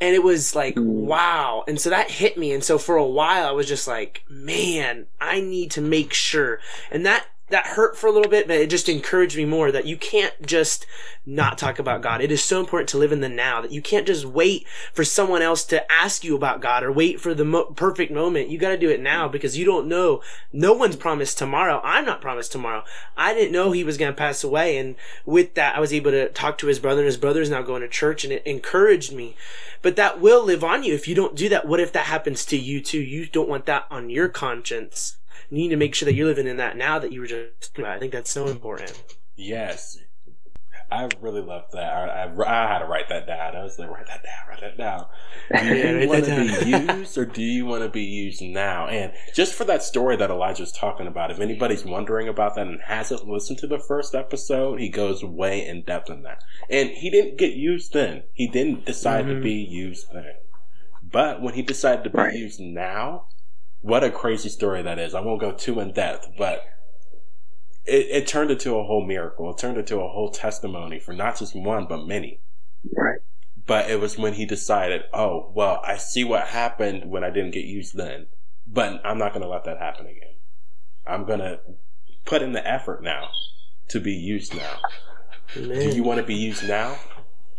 [0.00, 1.64] And it was like, wow.
[1.66, 2.52] And so that hit me.
[2.52, 6.60] And so for a while, I was just like, man, I need to make sure.
[6.92, 9.86] And that that hurt for a little bit, but it just encouraged me more that
[9.86, 10.84] you can't just
[11.24, 12.20] not talk about God.
[12.20, 15.04] It is so important to live in the now that you can't just wait for
[15.04, 18.48] someone else to ask you about God or wait for the mo- perfect moment.
[18.48, 20.22] You got to do it now because you don't know.
[20.52, 21.80] No one's promised tomorrow.
[21.84, 22.82] I'm not promised tomorrow.
[23.16, 24.76] I didn't know he was going to pass away.
[24.76, 27.50] And with that, I was able to talk to his brother and his brother is
[27.50, 29.36] now going to church and it encouraged me.
[29.82, 31.66] But that will live on you if you don't do that.
[31.66, 33.00] What if that happens to you too?
[33.00, 35.16] You don't want that on your conscience
[35.50, 37.78] you need to make sure that you're living in that now that you were just
[37.78, 39.16] I think that's so important.
[39.36, 39.98] Yes.
[40.90, 41.92] I really love that.
[41.92, 43.56] I, I, I, had to write that down.
[43.56, 45.06] I was like, write that down, write that down.
[45.52, 48.86] Do you yeah, want to be used or do you want to be used now?
[48.86, 52.68] And just for that story that Elijah was talking about, if anybody's wondering about that
[52.68, 56.42] and hasn't listened to the first episode, he goes way in depth in that.
[56.70, 58.22] And he didn't get used then.
[58.32, 59.36] He didn't decide mm-hmm.
[59.36, 60.34] to be used then.
[61.02, 62.34] But when he decided to be right.
[62.34, 63.26] used now,
[63.86, 65.14] what a crazy story that is.
[65.14, 66.64] I won't go too in depth, but
[67.84, 69.48] it, it turned into a whole miracle.
[69.50, 72.40] It turned into a whole testimony for not just one, but many.
[72.96, 73.20] Right.
[73.64, 77.52] But it was when he decided, oh, well, I see what happened when I didn't
[77.52, 78.26] get used then,
[78.66, 80.34] but I'm not going to let that happen again.
[81.06, 81.60] I'm going to
[82.24, 83.28] put in the effort now
[83.90, 84.78] to be used now.
[85.56, 85.78] Amen.
[85.78, 86.96] Do you want to be used now?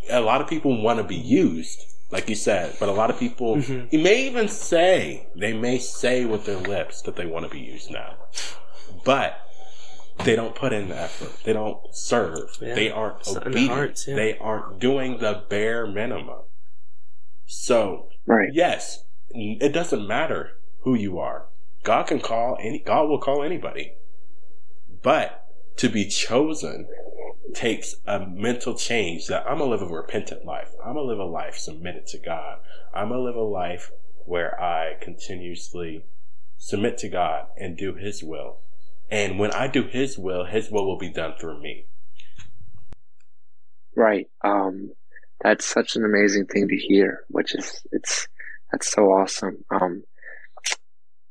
[0.10, 1.80] A lot of people want to be used,
[2.12, 2.76] like you said.
[2.80, 3.88] But a lot of people, mm-hmm.
[3.90, 7.60] he may even say, they may say with their lips that they want to be
[7.60, 8.16] used now.
[9.04, 9.40] But
[10.24, 11.44] they don't put in the effort.
[11.44, 12.58] They don't serve.
[12.62, 12.76] Yeah.
[12.76, 13.74] They aren't It's not in obedient.
[13.74, 14.16] hearts, yeah.
[14.16, 16.42] They aren't doing the bare minimum.
[17.46, 18.50] So Right.
[18.52, 21.48] yes, it doesn't matter who you are.
[21.84, 22.80] God can call any.
[22.80, 23.94] God will call anybody.
[25.02, 25.46] But
[25.78, 26.88] to be chosen
[27.54, 30.70] takes a mental change that I'm gonna live a repentant life.
[30.84, 32.60] I'm gonna live a life submitted to God.
[32.94, 33.92] I'm gonna live a life
[34.26, 36.06] where I continuously
[36.58, 38.58] submit to God and do His will.
[39.10, 41.86] And when I do His will, His will will be done through me.
[43.96, 44.30] Right.
[44.44, 44.92] Um,
[45.42, 48.28] that's such an amazing thing to hear, which is, it's,
[48.72, 49.64] that's so awesome.
[49.70, 50.04] Um,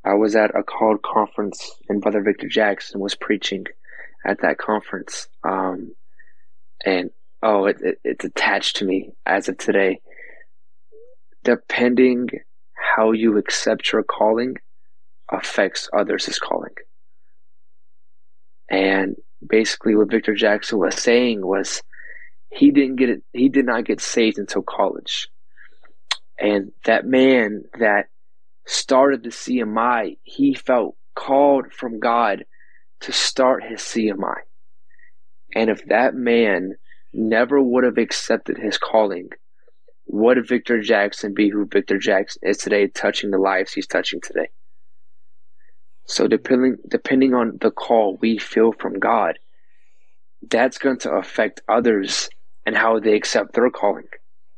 [0.04, 3.66] I was at a called conference and Brother Victor Jackson was preaching
[4.24, 5.28] at that conference.
[5.44, 5.92] Um,
[6.86, 7.10] and
[7.42, 10.00] oh, it, it, it's attached to me as of today.
[11.44, 12.28] Depending
[12.96, 14.56] how you accept your calling
[15.30, 16.74] affects others' calling.
[18.70, 19.16] And
[19.46, 21.82] basically what Victor Jackson was saying was,
[22.50, 25.28] he didn't get it he did not get saved until college
[26.38, 28.06] and that man that
[28.66, 32.44] started the cmi he felt called from god
[33.00, 34.36] to start his cmi
[35.54, 36.74] and if that man
[37.12, 39.28] never would have accepted his calling
[40.06, 44.48] would victor jackson be who victor jackson is today touching the lives he's touching today
[46.04, 49.38] so depending depending on the call we feel from god
[50.50, 52.28] that's going to affect others
[52.64, 54.08] and how they accept their calling.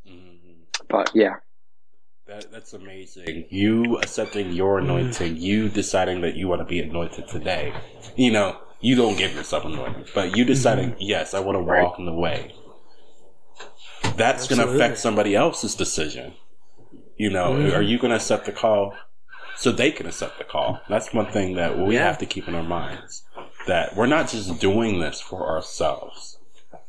[0.08, 0.62] Mm-hmm.
[0.88, 1.36] But yeah,
[2.26, 3.46] That, that's amazing.
[3.50, 7.72] You accepting your anointing, you deciding that you want to be anointed today.
[8.16, 11.02] You know, you don't give yourself anointing, but you deciding, mm-hmm.
[11.02, 11.82] yes, I want to Right.
[11.82, 12.54] walk in the way.
[14.16, 16.34] That's going to affect somebody else's decision.
[17.16, 17.74] You know, mm-hmm.
[17.74, 18.94] are you going to accept the call
[19.56, 20.80] so they can accept the call?
[20.88, 22.04] That's one thing that we Yeah.
[22.04, 23.24] have to keep in our minds.
[23.66, 26.38] That we're not just doing this for ourselves,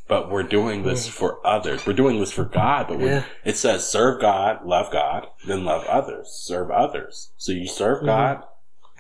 [0.08, 1.12] but we're doing this mm.
[1.12, 1.86] for others.
[1.86, 3.24] We're doing this for God, but Yeah.
[3.44, 7.32] it says serve God, love God, then love others, serve others.
[7.38, 8.06] So you serve mm-hmm.
[8.08, 8.44] God,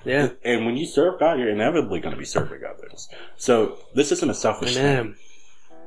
[0.05, 0.29] Yeah.
[0.45, 3.09] and when you serve God, you're inevitably going to be serving others.
[3.37, 5.15] So this isn't a selfish thing.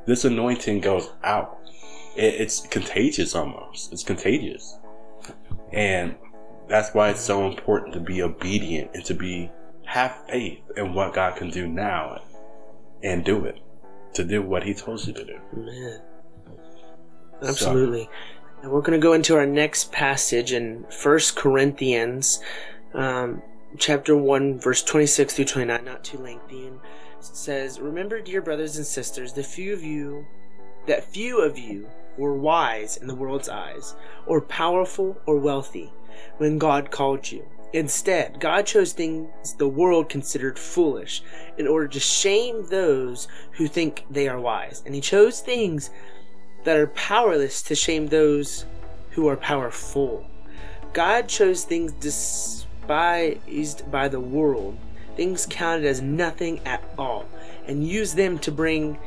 [0.07, 1.59] This anointing goes out.
[2.17, 3.93] It, it's contagious almost.
[3.93, 4.79] It's contagious,
[5.73, 6.17] and
[6.69, 9.51] that's why it's so important to be obedient and to be
[9.85, 12.21] have faith in what God can do now,
[13.03, 13.61] and do it.
[14.15, 15.39] To do what He told you to do.
[15.55, 16.01] Amen.
[17.43, 18.09] Absolutely.
[18.63, 22.41] And we're going to go into our next passage in First Corinthians,
[22.95, 23.43] um,
[23.79, 26.66] chapter 1, verse 26 through 29, not too lengthy.
[26.66, 26.79] And
[27.20, 30.27] says, Remember, dear brothers and sisters, the few of you,
[30.87, 33.95] that few of you were wise in the world's eyes,
[34.27, 35.93] or powerful or wealthy,
[36.39, 37.45] when God called you.
[37.73, 41.23] Instead, God chose things the world considered foolish
[41.57, 44.83] in order to shame those who think they are wise.
[44.85, 45.91] And He chose things
[46.64, 48.66] that are powerless to shame those
[49.11, 50.27] who are powerful.
[50.93, 51.93] God chose things
[52.83, 54.76] despised by the world,
[55.16, 57.26] things counted as nothing at all,
[57.66, 58.99] and use them to bring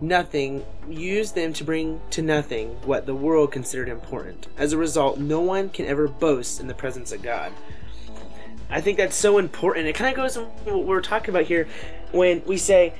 [0.00, 4.48] nothing, use them to bring to nothing what the world considered important.
[4.56, 7.52] As a result, no one can ever boast in the presence of God.
[8.68, 9.86] I think that's so important.
[9.86, 11.68] It kind of goes in what we're talking about here
[12.10, 12.94] when we say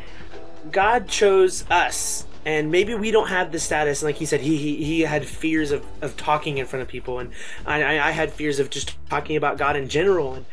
[0.71, 4.57] God chose us and maybe we don't have the status and like he said he
[4.57, 7.33] he, he had fears of, of talking in front of people and
[7.67, 10.47] I, I had fears of just talking about God in general and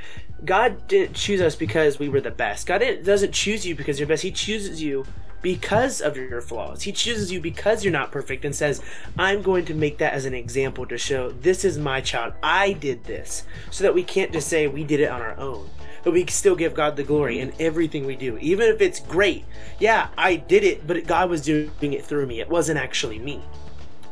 [0.46, 2.66] God didn't choose us because we were the best.
[2.66, 4.24] God doesn't choose you because you're best.
[4.24, 5.06] He chooses you
[5.42, 6.84] because of your flaws.
[6.84, 8.82] He chooses you because you're not perfect and says
[9.18, 12.34] I'm going to make that as an example to show this is my child.
[12.44, 13.44] I did this.
[13.72, 15.70] So that we can't just say we did it on our own
[16.04, 19.46] but we still give God the glory in everything we do, even if it's great.
[19.80, 22.40] Yeah, I did it, but God was doing it through me.
[22.40, 23.42] It wasn't actually me.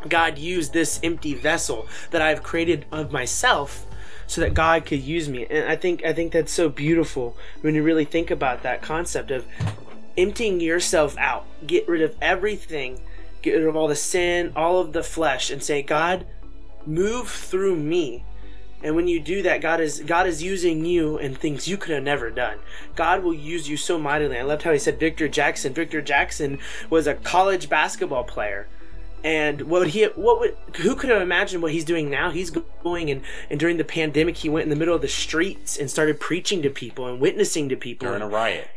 [0.07, 3.85] God used this empty vessel that I've created of myself
[4.27, 5.45] so that God could use me.
[5.49, 9.31] And I think I think that's so beautiful when you really think about that concept
[9.31, 9.45] of
[10.17, 11.45] emptying yourself out.
[11.65, 13.01] Get rid of everything.
[13.41, 16.25] Get rid of all the sin, all of the flesh and say, "God,
[16.85, 18.23] move through me."
[18.83, 21.95] And when you do that, God is God is using you in things you could
[21.95, 22.59] have never done.
[22.95, 24.37] God will use you so mightily.
[24.37, 25.73] I loved how he said Victor Jackson.
[25.73, 26.59] Victor Jackson
[26.89, 28.67] was a college basketball player.
[29.23, 32.29] And what he what would who could have imagined what he's doing now?
[32.29, 35.75] He's going and, and during the pandemic he went in the middle of the streets
[35.75, 38.69] and started preaching to people and witnessing to people During a riot.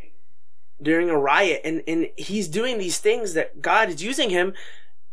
[0.81, 4.55] during a riot and, and he's doing these things that God is using him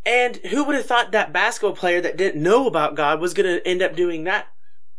[0.05, 3.53] and who would have thought that basketball player that didn't know about God was going
[3.53, 4.47] to end up doing that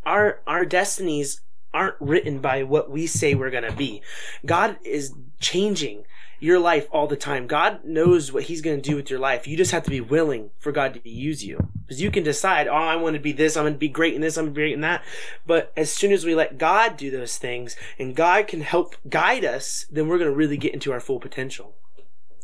[0.09, 1.41] our our destinies
[1.75, 4.03] aren't written by what we say we're going to be.
[4.47, 6.05] God is changing
[6.41, 7.47] your life all the time.
[7.47, 9.47] God knows what He's going to do with your life.
[9.47, 11.69] You just have to be willing for God to use you.
[11.83, 14.15] Because you can decide, oh, I want to be this, I'm going to be great
[14.15, 15.03] in this, I'm going to be great in that.
[15.47, 19.45] But as soon as we let God do those things and God can help guide
[19.45, 21.75] us, then we're going to really get into our full potential.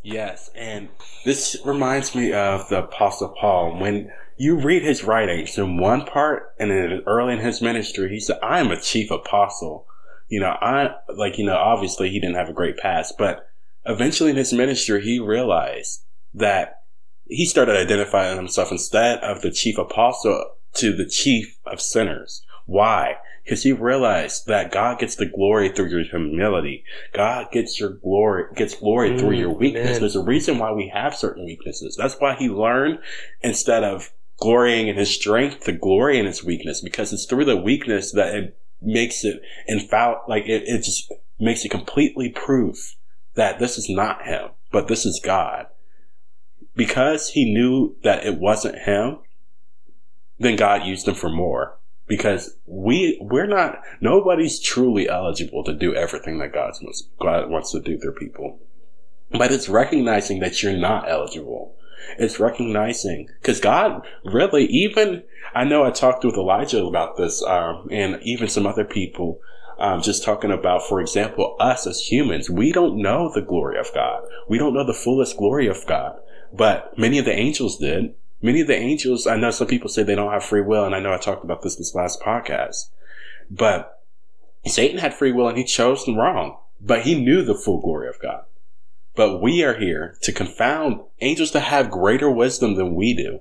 [0.02, 0.88] Yes, and
[1.24, 3.78] this reminds me of the Apostle Paul.
[3.78, 8.38] When you read his writings, in one part, and early in his ministry, he said,
[8.42, 9.86] I am a chief apostle.
[10.28, 13.48] You know, I, like, you know, obviously he didn't have a great past, but
[13.86, 16.82] eventually in his ministry, he realized that
[17.26, 22.42] he started identifying himself instead of the chief apostle to the chief of sinners.
[22.66, 23.16] Why?
[23.44, 26.84] Because he realized that God gets the glory through your humility.
[27.12, 29.92] God gets your glory, gets glory mm, through your weakness.
[29.92, 30.00] Man.
[30.00, 31.94] There's a reason why we have certain weaknesses.
[31.96, 32.98] That's why he learned
[33.42, 34.10] instead of
[34.44, 38.34] glorying in his strength to glory in his weakness because it's through the weakness that
[38.34, 40.20] it makes it infallible.
[40.28, 42.94] Like it, it just makes it completely proof
[43.36, 45.68] that this is not him, but this is God.
[46.76, 49.20] Because he knew that it wasn't him,
[50.38, 51.78] then God used him for more.
[52.06, 57.72] Because we, we're not, nobody's truly eligible to do everything that God wants, God wants
[57.72, 58.58] to do through people.
[59.30, 61.76] But it's recognizing that you're not eligible.
[62.18, 65.22] It's recognizing, cause God really, even,
[65.54, 69.40] I know I talked with Elijah about this, um, and even some other people,
[69.78, 73.92] um, just talking about, for example, us as humans, we don't know the glory of
[73.92, 74.22] God.
[74.48, 76.16] We don't know the fullest glory of God,
[76.52, 78.14] but many of the angels did.
[78.40, 80.94] Many of the angels, I know some people say they don't have free will, and
[80.94, 82.90] I know I talked about this this last podcast,
[83.50, 84.02] but
[84.66, 88.20] Satan had free will and he chose wrong, but he knew the full glory of
[88.20, 88.44] God.
[89.14, 93.40] But we are here to confound angels to have greater wisdom than we do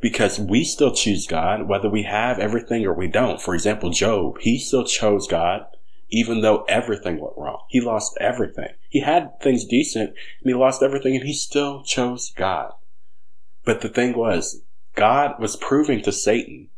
[0.00, 3.40] because we still choose God, whether we have everything or we don't.
[3.40, 5.66] For example, Job, he still chose God,
[6.08, 7.64] even though everything went wrong.
[7.68, 8.74] He lost everything.
[8.88, 12.72] He had things decent and he lost everything and he still chose God.
[13.64, 14.62] But the thing was,
[14.94, 16.68] God was proving to Satan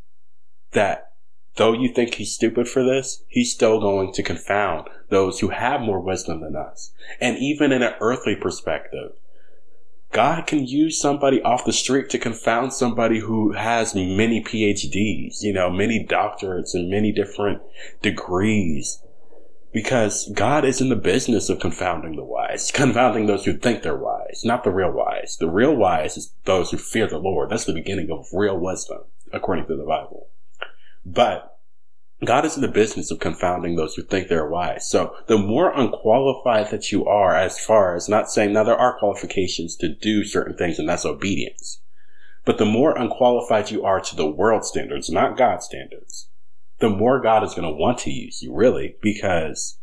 [0.73, 1.13] that
[1.57, 5.81] though you think he's stupid for this, he's still going to confound those who have
[5.81, 6.93] more wisdom than us.
[7.21, 9.13] And even in an earthly perspective,
[10.11, 15.53] God can use somebody off the street to confound somebody who has many PhDs, you
[15.53, 17.63] know, many doctorates and many different
[18.03, 19.01] degrees.
[19.73, 23.97] Because God is in the business of confounding the wise, confounding those who think they're
[23.97, 25.39] wise, not the real wise.
[25.39, 27.49] The real wise is those who fear the Lord.
[27.49, 28.99] That's the beginning of real wisdom,
[29.33, 30.29] according to the Bible.
[31.07, 31.52] But
[32.25, 34.89] God is in the business of confounding those who think they're wise.
[34.89, 38.99] So the more unqualified that you are, as far as not saying now there are
[38.99, 41.81] qualifications to do certain things, and that's obedience.
[42.45, 46.29] But the more unqualified you are to the world standards, not God standards,
[46.79, 49.79] the more God is going to want to use you, really, because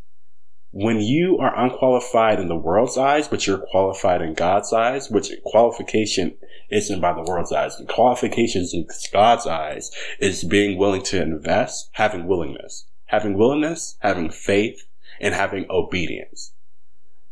[0.71, 5.31] when you are unqualified in the world's eyes, but you're qualified in God's eyes, which
[5.43, 6.35] qualification
[6.69, 7.77] isn't by the world's eyes.
[7.77, 14.29] The qualifications in God's eyes is being willing to invest, having willingness, having willingness, having
[14.29, 14.85] faith,
[15.19, 16.53] and having obedience.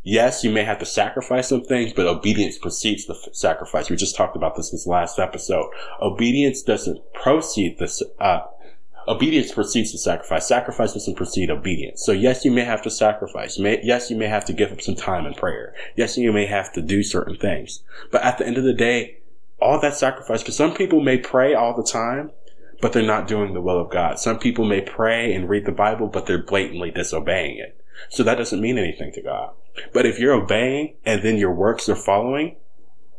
[0.09, 3.89] Yes, you may have to sacrifice some things, but obedience precedes the f- sacrifice.
[3.89, 5.69] We just talked about this in this last episode.
[6.01, 8.39] Obedience doesn't proceed this, uh,
[9.07, 10.47] obedience precedes the sacrifice.
[10.47, 12.03] Sacrifice doesn't precede obedience.
[12.05, 13.57] So yes, you may have to sacrifice.
[13.57, 15.73] May, yes, you may have to give up some time in prayer.
[15.95, 17.83] Yes, you may have to do certain things.
[18.11, 19.17] But at the end of the day,
[19.59, 22.31] all that sacrifice, because some people may pray all the time,
[22.81, 24.19] but they're not doing the will of God.
[24.19, 27.79] Some people may pray and read the Bible, but they're blatantly disobeying it.
[28.09, 29.53] So that doesn't mean anything to God.
[29.93, 32.57] But if you're obeying and then your works are following,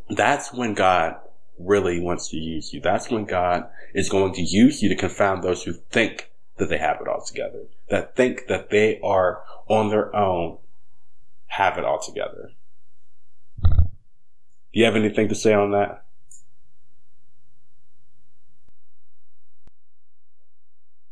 [0.09, 1.16] that's when God
[1.59, 2.81] really wants to use you.
[2.81, 6.79] That's when God is going to use you to confound those who think that they
[6.79, 10.59] have it all together, that think that they are on their own,
[11.47, 12.53] have it all together.
[13.63, 16.05] Do you have anything to say on that?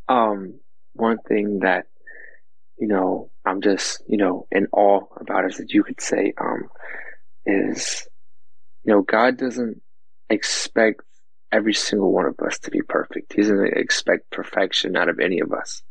[0.08, 0.60] Um,
[0.92, 1.86] one thing that,
[2.78, 6.68] you know, I'm just, you know, in awe about is that you could say, um,
[7.44, 8.06] is,
[8.84, 9.82] you know, God doesn't
[10.30, 11.02] expect
[11.52, 13.32] every single one of us to be perfect.
[13.32, 15.82] He doesn't expect perfection out of any of us.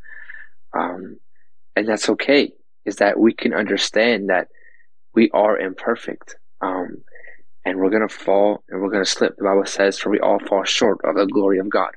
[0.73, 1.19] Um,
[1.75, 2.53] and that's okay,
[2.85, 4.49] is that we can understand that
[5.13, 6.35] we are imperfect.
[6.61, 7.03] Um,
[7.63, 9.37] and we're going to fall and we're going to slip.
[9.37, 11.91] The Bible says, for we all fall short of the glory of God.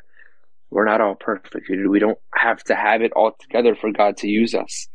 [0.71, 1.69] We're not all perfect.
[1.69, 4.89] We don't have to have it all together for God to use us.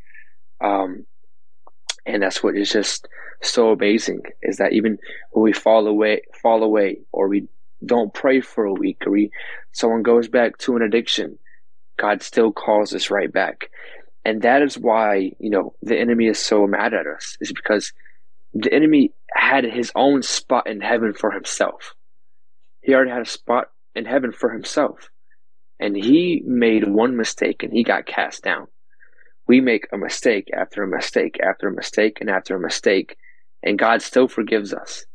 [0.61, 1.05] Um,
[2.05, 3.07] and that's what is just
[3.41, 4.97] so amazing is that even
[5.31, 7.47] when we fall away, fall away, or we
[7.85, 9.31] don't pray for a week, or we,
[9.71, 11.37] someone goes back to an addiction,
[11.97, 13.69] God still calls us right back.
[14.25, 17.91] And that is why, you know, the enemy is so mad at us, is because
[18.53, 21.93] the enemy had his own spot in heaven for himself.
[22.81, 25.09] He already had a spot in heaven for himself.
[25.79, 28.67] And he made one mistake and he got cast down.
[29.47, 33.17] We make a mistake after a mistake after a mistake and after a mistake,
[33.61, 35.05] and God still forgives us.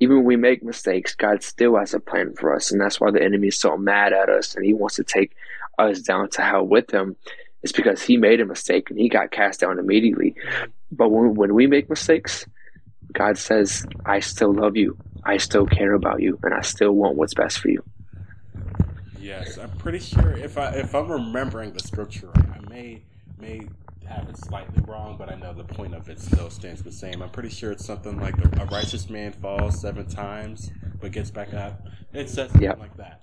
[0.00, 2.70] Even when we make mistakes, God still has a plan for us.
[2.70, 5.34] And that's why the enemy is so mad at us and he wants to take
[5.78, 7.16] us down to hell with him.
[7.62, 10.34] It's because he made a mistake and he got cast down immediately.
[10.90, 12.46] But when, when we make mistakes,
[13.12, 14.98] God says, I still love you.
[15.24, 17.82] I still care about you and I still want what's best for you.
[19.18, 23.02] Yes, I'm pretty sure if I if I'm remembering the scripture right, I may
[23.38, 23.62] may
[24.06, 27.22] have it slightly wrong, but I know the point of it still stands the same.
[27.22, 30.70] I'm pretty sure it's something like a, a righteous man falls seven times
[31.00, 31.82] but gets back up.
[32.12, 32.78] It says something Yep.
[32.78, 33.22] like that.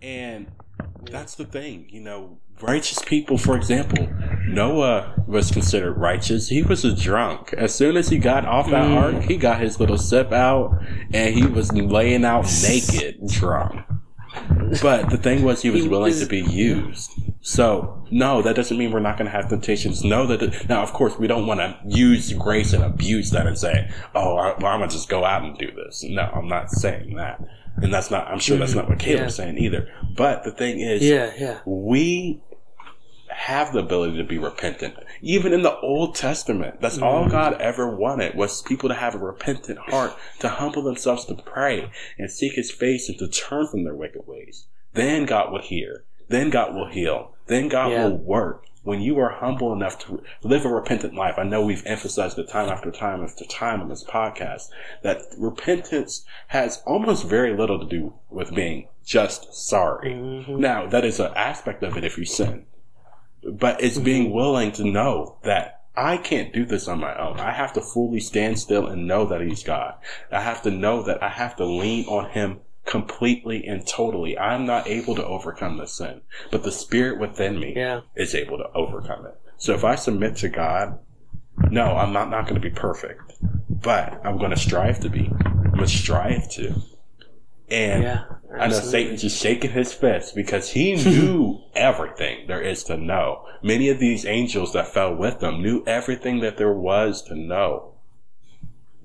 [0.00, 0.46] And
[1.04, 4.08] that's the thing, you know, righteous people, for example,
[4.46, 6.48] Noah was considered righteous.
[6.48, 7.52] He was a drunk.
[7.56, 8.96] As soon as he got off that Mm.
[9.16, 10.78] ark, he got his little sip out
[11.12, 13.82] and he was laying out naked drunk.
[14.80, 17.10] But the thing was, he was He willing was- to be used.
[17.44, 20.04] So, no, that doesn't mean we're not going to have temptations.
[20.04, 23.58] No, that now, of course, we don't want to use grace and abuse that and
[23.58, 26.46] say, "Oh, I, well, I'm going to just go out and do this." No, I'm
[26.46, 27.40] not saying that,
[27.76, 28.28] and that's not.
[28.28, 29.88] I'm sure that's not what Caleb's saying either.
[30.16, 31.58] But the thing is, Yeah, yeah.
[31.66, 32.40] we
[33.28, 34.94] have the ability to be repentant.
[35.20, 37.30] Even in the Old Testament, that's all mm.
[37.30, 41.90] God ever wanted was people to have a repentant heart, to humble themselves to pray
[42.18, 44.68] and seek His face and to turn from their wicked ways.
[44.92, 46.04] Then God would hear.
[46.28, 47.32] Then God will heal.
[47.46, 48.04] Then God Yeah.
[48.04, 48.64] will work.
[48.84, 52.48] When you are humble enough to live a repentant life, I know we've emphasized it
[52.48, 54.70] time after time after time on this podcast
[55.02, 60.10] that repentance has almost very little to do with being just sorry.
[60.14, 60.58] Mhm.
[60.58, 62.66] Now, that is an aspect of it if you sin.
[63.44, 67.38] But it's being willing to know that I can't do this on my own.
[67.38, 69.94] I have to fully stand still and know that He's God.
[70.30, 74.38] I have to know that I have to lean on Him completely and totally.
[74.38, 78.00] I'm not able to overcome the sin, but the Spirit within me Yeah.
[78.16, 79.38] is able to overcome it.
[79.56, 80.98] So if I submit to God,
[81.70, 83.34] no, I'm not, not going to be perfect,
[83.68, 85.30] but I'm going to strive to be.
[85.44, 86.74] I'm going to strive to.
[87.68, 88.24] And Yeah.
[88.58, 88.74] I know.
[88.80, 93.46] Satan's just shaking his fist because he knew everything there is to know.
[93.62, 97.94] Many of these angels that fell with them knew everything that there was to know.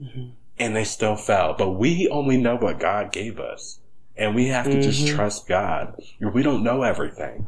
[0.01, 0.29] Mm-hmm.
[0.59, 1.55] And they still fell.
[1.57, 3.79] But we only know what God gave us.
[4.15, 5.15] And we have to just Mhm.
[5.15, 6.01] trust God.
[6.19, 7.47] We don't know everything.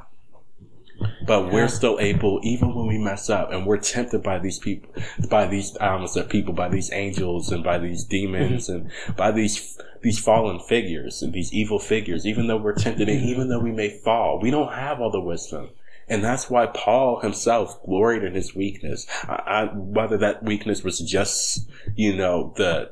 [1.26, 4.90] But we're still able, even when we mess up, and we're tempted by these people,
[5.30, 9.32] by these I almost said people, by these angels and by these demons and by
[9.32, 12.26] these these fallen figures and these evil figures.
[12.26, 15.22] Even though we're tempted, and even though we may fall, we don't have all the
[15.22, 15.70] wisdom.
[16.08, 19.06] And that's why Paul himself gloried in his weakness.
[19.28, 22.92] I, I, whether that weakness was just, you know, the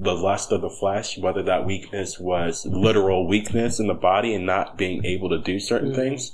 [0.00, 4.46] the lust of the flesh, whether that weakness was literal weakness in the body and
[4.46, 5.94] not being able to do certain mm.
[5.94, 6.32] things.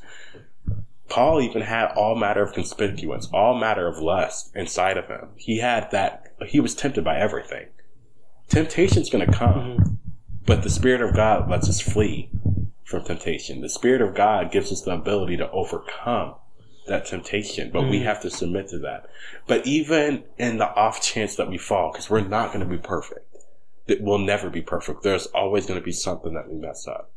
[1.08, 5.30] Paul even had all matter of concupiscence, all matter of lust inside of him.
[5.36, 7.66] He had that, he was tempted by everything.
[8.48, 9.94] Temptation's gonna come, mm-hmm.
[10.46, 12.30] but the Spirit of God lets us flee
[12.84, 13.60] from temptation.
[13.60, 16.34] The Spirit of God gives us the ability to overcome
[16.86, 18.04] that temptation, but we mm.
[18.04, 19.06] have to submit to that.
[19.48, 23.25] But even in the off chance that we fall, because we're not gonna be perfect,
[23.87, 25.03] that we'll never be perfect.
[25.03, 27.11] There's always gonna be something that we mess up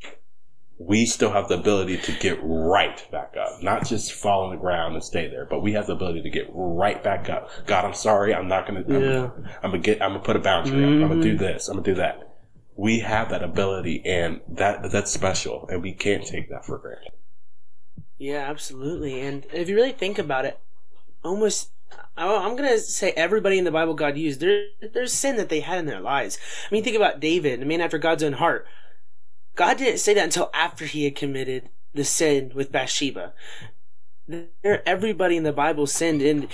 [0.80, 4.56] we still have the ability to get right back up, not just fall on the
[4.62, 7.50] ground and stay there, but we have the ability to get right back up.
[7.68, 8.34] God, I'm sorry.
[8.34, 9.30] I'm not going to, Yeah.
[9.62, 10.90] I'm, going to get, I'm going to put a boundary up.
[10.90, 11.44] I'm going to do mm-hmm.
[11.44, 11.68] this.
[11.68, 12.38] I'm going to do that.
[12.78, 17.12] We have that ability and that, that's special and we can't take that for granted.
[18.18, 19.20] Yeah, absolutely.
[19.20, 20.58] And if you really think about it,
[21.26, 21.72] almost
[22.18, 25.80] I'm gonna say everybody in the Bible God used there there's sin that they had
[25.80, 26.38] in their lives.
[26.70, 28.66] I mean, think about David, a man after God's own heart.
[29.56, 33.34] God didn't say that until after he had committed the sin with Bathsheba.
[34.28, 36.48] There, everybody in the Bible sinned, and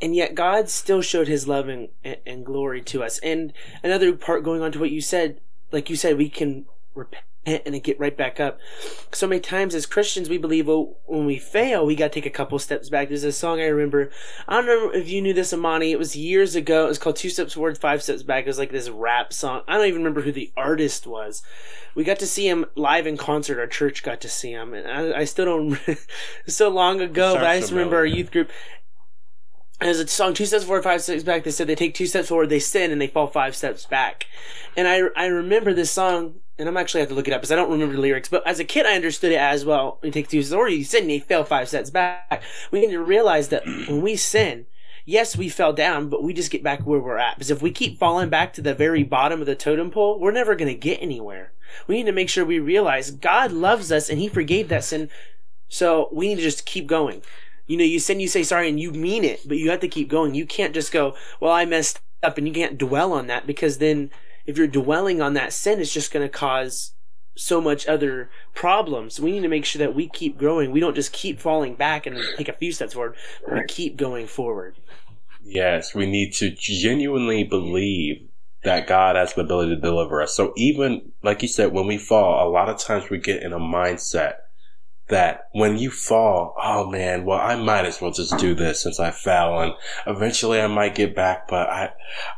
[0.00, 3.18] and yet God still showed His love and, and glory to us.
[3.20, 5.40] And another part going on to what you said,
[5.72, 6.66] like you said, we can
[6.96, 8.58] repent and get right back up.
[9.12, 12.26] So many times as Christians, we believe, well, when we fail, we got to take
[12.26, 13.08] a couple steps back.
[13.08, 14.10] There's a song I remember.
[14.48, 15.92] I don't know if you knew this, Amani.
[15.92, 16.86] It was years ago.
[16.86, 18.44] It was called Two Steps Forward, Five Steps Back.
[18.44, 19.62] It was like this rap song.
[19.68, 21.42] I don't even remember who the artist was.
[21.94, 23.60] We got to see him live in concert.
[23.60, 24.74] Our church got to see him.
[24.74, 25.78] And I, I still don't,
[26.48, 28.50] so long ago, but I just remember our youth group.
[29.80, 31.44] There's a song, two steps forward, five steps back.
[31.44, 34.26] They said they take two steps forward, they sin, and they fall five steps back.
[34.74, 37.52] And I, I remember this song and I'm actually have to look it up because
[37.52, 38.28] I don't remember the lyrics.
[38.28, 39.98] But as a kid, I understood it as well.
[40.02, 42.42] We take two or you sin, you fell five steps back.
[42.70, 44.66] We need to realize that when we sin,
[45.04, 47.36] yes, we fell down, but we just get back where we're at.
[47.36, 50.32] Because if we keep falling back to the very bottom of the totem pole, we're
[50.32, 51.52] never going to get anywhere.
[51.86, 55.10] We need to make sure we realize God loves us and He forgave that sin.
[55.68, 57.22] So we need to just keep going.
[57.66, 59.88] You know, you sin, you say sorry, and you mean it, but you have to
[59.88, 60.34] keep going.
[60.34, 63.78] You can't just go, well, I messed up, and you can't dwell on that because
[63.78, 64.10] then
[64.46, 66.92] if you're dwelling on that sin, it's just going to cause
[67.36, 69.20] so much other problems.
[69.20, 70.70] We need to make sure that we keep growing.
[70.70, 73.96] We don't just keep falling back and take a few steps forward, but we keep
[73.96, 74.76] going forward.
[75.42, 78.28] Yes, we need to genuinely believe
[78.64, 80.34] that God has the ability to deliver us.
[80.34, 83.52] So even like you said, when we fall, a lot of times we get in
[83.52, 84.34] a mindset
[85.08, 88.98] that when you fall, oh man, well, I might as well just do this since
[88.98, 89.72] I fell and
[90.06, 91.90] eventually I might get back, but I,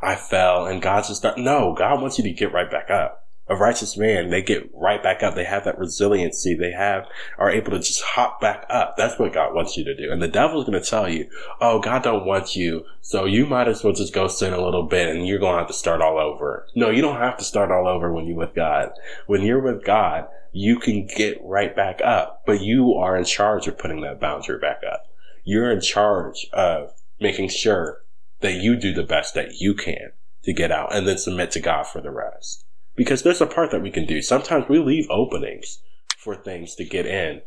[0.02, 3.27] I fell and God's just not, no, God wants you to get right back up.
[3.48, 5.34] A righteous man, they get right back up.
[5.34, 6.54] They have that resiliency.
[6.54, 7.06] They have,
[7.38, 8.96] are able to just hop back up.
[8.96, 10.12] That's what God wants you to do.
[10.12, 11.28] And the devil's going to tell you,
[11.60, 12.84] oh, God don't want you.
[13.00, 15.60] So you might as well just go sin a little bit and you're going to
[15.60, 16.66] have to start all over.
[16.74, 18.90] No, you don't have to start all over when you're with God.
[19.26, 23.66] When you're with God, you can get right back up, but you are in charge
[23.66, 25.06] of putting that boundary back up.
[25.44, 28.02] You're in charge of making sure
[28.40, 30.12] that you do the best that you can
[30.44, 32.64] to get out and then submit to God for the rest.
[32.98, 34.20] Because there's a part that we can do.
[34.20, 35.80] Sometimes we leave openings
[36.18, 37.40] for things to get in,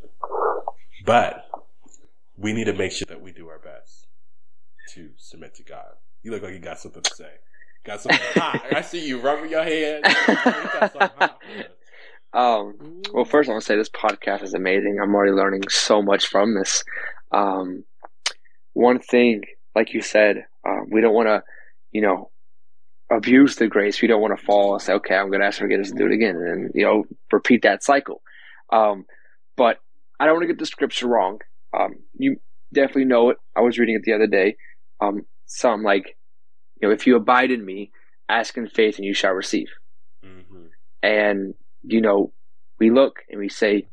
[1.05, 1.45] but
[2.37, 4.07] we need to make sure that we do our best
[4.93, 5.93] to submit to God.
[6.23, 7.31] You look like you got something to say.
[7.85, 8.65] Got something hot.
[8.75, 10.07] I see you rubbing your hands.
[12.33, 14.99] Um, well, first I want to say this podcast is amazing.
[15.01, 16.83] I'm already learning so much from this.
[17.31, 17.83] Um,
[18.73, 19.43] one thing,
[19.75, 21.43] like you said, uh, we don't want to,
[21.91, 22.29] you know,
[23.11, 24.01] abuse the grace.
[24.01, 26.05] We don't want to fall and say, okay, I'm going to ask forgiveness and do
[26.05, 28.21] it again, and you know, repeat that cycle.
[28.71, 29.05] Um,
[29.57, 29.77] but
[30.19, 31.39] I don't want to get the scripture wrong.
[31.77, 32.37] Um, you
[32.73, 33.37] definitely know it.
[33.55, 34.55] I was reading it the other day.
[34.99, 36.17] Um, some like,
[36.81, 37.91] you know, if you abide in me,
[38.29, 39.67] ask in faith and you shall receive.
[40.25, 40.65] Mm-hmm.
[41.03, 41.53] And
[41.83, 42.31] you know,
[42.79, 43.87] we look and we say,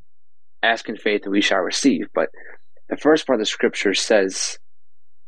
[0.62, 2.08] ask in faith and we shall receive.
[2.14, 2.30] But
[2.88, 4.58] the first part of the scripture says,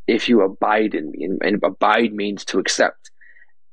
[0.07, 3.10] if you abide in me, and, and abide means to accept.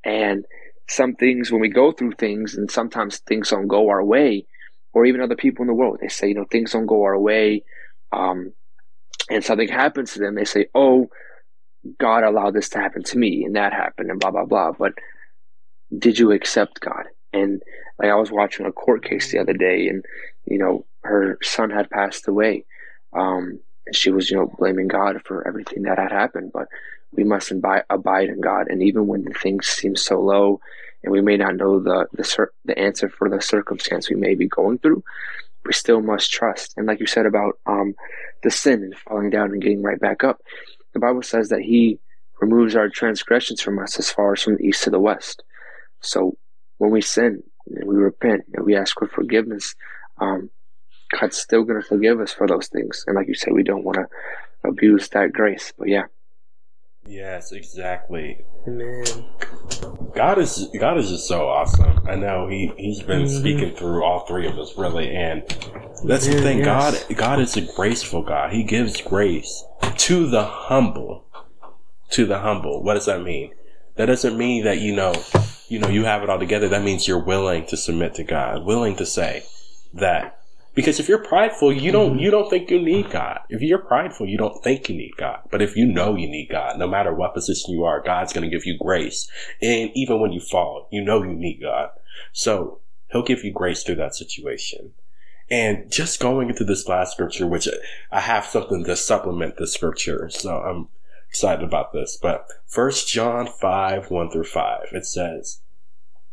[0.07, 0.45] And
[0.89, 4.47] some things, when we go through things, and sometimes things don't go our way,
[4.93, 7.19] or even other people in the world, they say, you know, things don't go our
[7.19, 7.63] way,
[8.13, 8.53] um,
[9.29, 11.09] and something happens to them, they say, oh,
[11.99, 14.71] God allowed this to happen to me, and that happened, and blah, blah, blah.
[14.71, 14.93] But
[15.95, 17.03] did you accept God?
[17.33, 17.61] And
[17.99, 20.05] like I was watching a court case the other day, and
[20.45, 22.65] you know her son had passed away.
[23.13, 23.59] Um,
[23.93, 26.51] she was, you know, blaming God for everything that had happened.
[26.53, 26.67] But
[27.11, 30.59] we must abide, abide in God, and even when the things seem so low,
[31.03, 34.47] and we may not know the the the answer for the circumstance we may be
[34.47, 35.03] going through,
[35.65, 36.73] we still must trust.
[36.77, 37.95] And like you said about um,
[38.43, 40.41] the sin and falling down and getting right back up,
[40.93, 41.99] the Bible says that He
[42.41, 45.43] removes our transgressions from us as far as from the east to the west.
[46.01, 46.37] So
[46.77, 49.75] when we sin and we repent and we ask for forgiveness,
[50.19, 50.49] um,
[51.11, 53.03] God's still going to forgive us for those things.
[53.07, 55.73] And like you said, we don't want to abuse that grace.
[55.77, 56.03] But yeah.
[57.07, 58.45] Yes, exactly.
[58.67, 59.05] Amen.
[60.13, 61.99] God is God is just so awesome.
[62.07, 63.39] I know he he's been mm-hmm.
[63.39, 65.43] speaking through all three of us really, and
[66.03, 66.59] that's yeah, the thing.
[66.59, 67.05] Yes.
[67.07, 68.51] God God is a graceful God.
[68.51, 69.63] He gives grace
[69.95, 71.25] to the humble.
[72.11, 72.83] To the humble.
[72.83, 73.53] What does that mean?
[73.95, 75.13] That doesn't mean that you know
[75.69, 78.65] you know, you have it all together, that means you're willing to submit to God,
[78.65, 79.43] willing to say
[79.93, 80.36] that.
[80.77, 82.19] Because if you're prideful, you don't mm-hmm.
[82.19, 83.39] you don't think you need God.
[83.49, 85.39] If you're prideful, you don't think you need God.
[85.49, 88.47] But if you know you need God, no matter what position you are, God's going
[88.47, 89.27] to give you grace.
[89.59, 91.89] And even when you fall, you know you need God.
[92.31, 94.91] So He'll give you grace through that situation.
[95.49, 97.67] And just going into this last scripture, which
[98.11, 100.89] I have something to supplement the scripture, so I'm
[101.27, 102.19] excited about this.
[102.21, 105.61] But First John 5, 1 through 5, it says,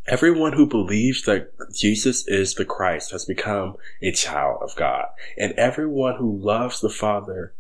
[0.07, 5.07] Everyone who believes that Jesus is the Christ has become a child of God.
[5.39, 7.55] And everyone who loves the Father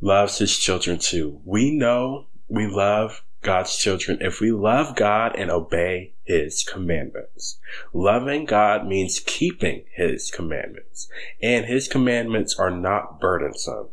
[0.00, 1.40] loves his children too.
[1.44, 7.58] We know we love God's children if we love God and obey his commandments.
[7.92, 11.08] Loving God means keeping his commandments.
[11.40, 13.88] And his commandments are not burdensome.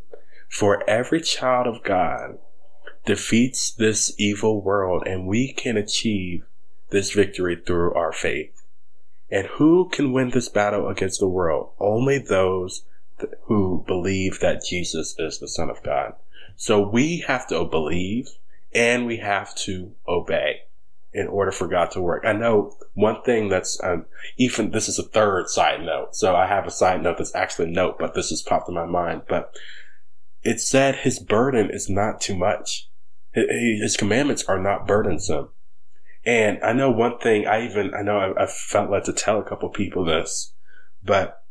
[0.50, 2.40] For every child of God
[3.06, 6.46] defeats this evil world and we can achieve
[6.94, 8.64] this victory through our faith.
[9.30, 11.72] And who can win this battle against the world?
[11.80, 12.86] Only those
[13.20, 16.14] th- who believe that Jesus is the Son of God.
[16.56, 18.30] So we have to believe
[18.74, 20.62] and we have to obey.
[21.14, 22.26] in order for God to work.
[22.26, 24.06] I know one thing that's um,
[24.38, 26.16] even this is a third side note.
[26.16, 28.76] So I have a side note that's actually a note, but this has popped in
[28.76, 29.24] my mind.
[29.30, 29.56] But
[30.42, 32.90] it said his burden is not too much.
[33.32, 35.50] His commandments are not burdensome.
[36.26, 39.40] And I know one thing I even, I know I, I felt led to tell
[39.40, 40.54] a couple people this,
[41.04, 41.44] but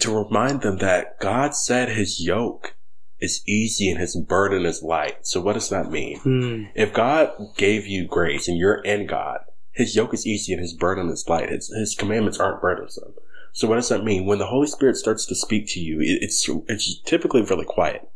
[0.00, 2.76] to remind them that God said his yoke
[3.20, 5.26] is easy and his burden is light.
[5.26, 6.18] So what does that mean?
[6.20, 6.64] Hmm.
[6.74, 9.40] If God gave you grace and you're in God,
[9.72, 11.50] his yoke is easy and his burden is light.
[11.50, 13.14] His, his commandments aren't burdensome.
[13.52, 14.26] So what does that mean?
[14.26, 18.08] When the Holy Spirit starts to speak to you, it, it's, it's typically really quiet.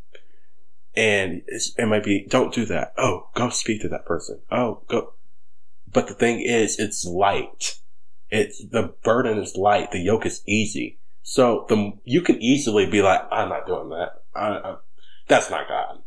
[0.94, 2.92] And it might be, don't do that.
[2.99, 4.40] Oh, go speak to that person.
[4.51, 5.12] Oh, go.
[5.91, 7.78] But the thing is, it's light.
[8.30, 9.91] It's, the burden is light.
[9.91, 10.99] The yoke is easy.
[11.22, 14.22] So the, you can easily be like, I'm not doing that.
[14.34, 14.76] I, I,
[15.28, 16.03] that's not God.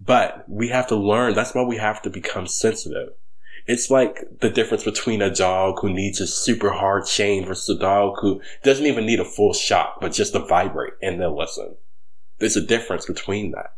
[0.00, 1.34] But we have to learn.
[1.34, 3.10] That's why we have to become sensitive.
[3.66, 7.78] It's like the difference between a dog who needs a super hard chain versus a
[7.78, 11.76] dog who doesn't even need a full shock, but just to vibrate and they'll listen.
[12.38, 13.72] There's a difference between that.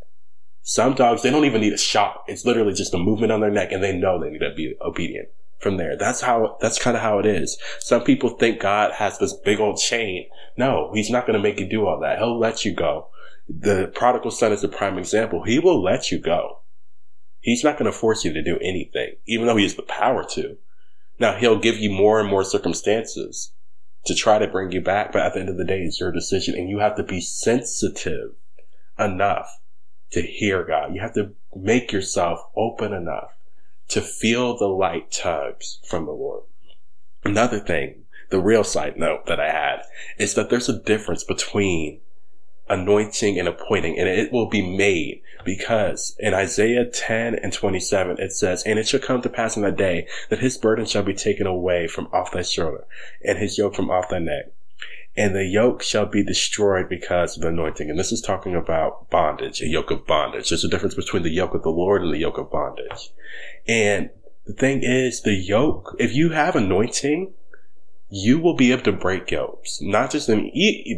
[0.62, 2.24] Some dogs, they don't even need a shock.
[2.28, 4.74] It's literally just a movement on their neck and they know they need to be
[4.80, 5.96] obedient from there.
[5.96, 7.58] That's how, that's kind of how it is.
[7.80, 10.26] Some people think God has this big old chain.
[10.56, 12.18] No, he's not going to make you do all that.
[12.18, 13.08] He'll let you go
[13.50, 15.42] the prodigal son is the prime example.
[15.44, 16.60] He will let you go.
[17.40, 20.24] He's not going to force you to do anything, even though he has the power
[20.34, 20.56] to.
[21.18, 23.52] Now he'll give you more and more circumstances
[24.06, 26.12] to try to bring you back, but at the end of the day, it's your
[26.12, 28.32] decision and you have to be sensitive
[28.98, 29.59] enough
[30.10, 30.94] to hear God.
[30.94, 33.34] You have to make yourself open enough
[33.88, 36.44] to feel the light tugs from the Lord.
[37.24, 39.82] Another thing, the real side note that I had
[40.18, 42.00] is that there's a difference between
[42.68, 48.32] anointing and appointing, and it will be made because in Isaiah 10 and 27, it
[48.32, 51.14] says, And it shall come to pass in that day that his burden shall be
[51.14, 52.84] taken away from off thy shoulder
[53.24, 54.52] and his yoke from off thy neck.
[55.16, 57.90] And the yoke shall be destroyed because of the anointing.
[57.90, 60.48] And this is talking about bondage, a yoke of bondage.
[60.48, 63.10] There's a difference between the yoke of the Lord and the yoke of bondage.
[63.66, 64.10] And
[64.46, 67.32] the thing is, the yoke, if you have anointing,
[68.12, 70.50] you will be able to break yokes, not just in,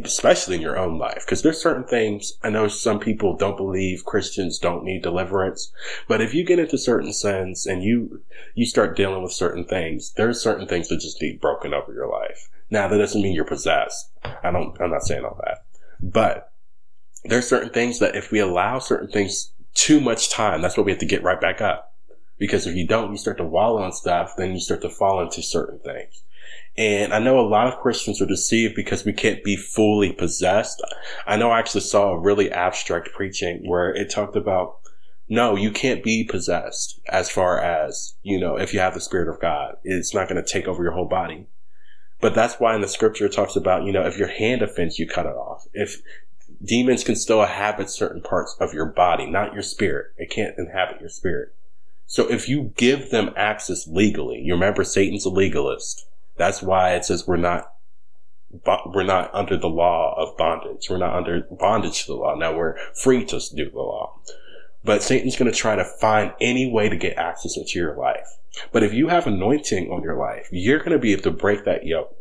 [0.03, 1.23] especially in your own life.
[1.27, 5.71] Cause there's certain things, I know some people don't believe Christians don't need deliverance,
[6.07, 8.21] but if you get into certain sins and you,
[8.55, 12.09] you start dealing with certain things, there's certain things that just need broken over your
[12.09, 12.49] life.
[12.71, 14.09] Now that doesn't mean you're possessed.
[14.43, 15.65] I don't, I'm not saying all that,
[16.01, 16.51] but
[17.23, 20.91] there's certain things that if we allow certain things too much time, that's why we
[20.91, 21.93] have to get right back up.
[22.39, 25.21] Because if you don't, you start to wallow on stuff, then you start to fall
[25.21, 26.23] into certain things.
[26.75, 30.81] And I know a lot of Christians are deceived because we can't be fully possessed.
[31.27, 34.79] I know I actually saw a really abstract preaching where it talked about,
[35.29, 39.29] no, you can't be possessed as far as, you know, if you have the Spirit
[39.29, 41.47] of God, it's not going to take over your whole body.
[42.19, 44.97] But that's why in the scripture it talks about, you know, if your hand offends
[44.97, 45.67] you, cut it off.
[45.73, 46.01] If
[46.63, 50.07] demons can still inhabit certain parts of your body, not your spirit.
[50.17, 51.53] It can't inhabit your spirit.
[52.05, 56.05] So if you give them access legally, you remember Satan's a legalist.
[56.37, 57.69] That's why it says we're not
[58.85, 60.87] we're not under the law of bondage.
[60.89, 62.35] We're not under bondage to the law.
[62.35, 64.19] Now we're free to do the law.
[64.83, 68.37] But Satan's going to try to find any way to get access into your life.
[68.71, 71.63] But if you have anointing on your life, you're going to be able to break
[71.65, 72.15] that yoke.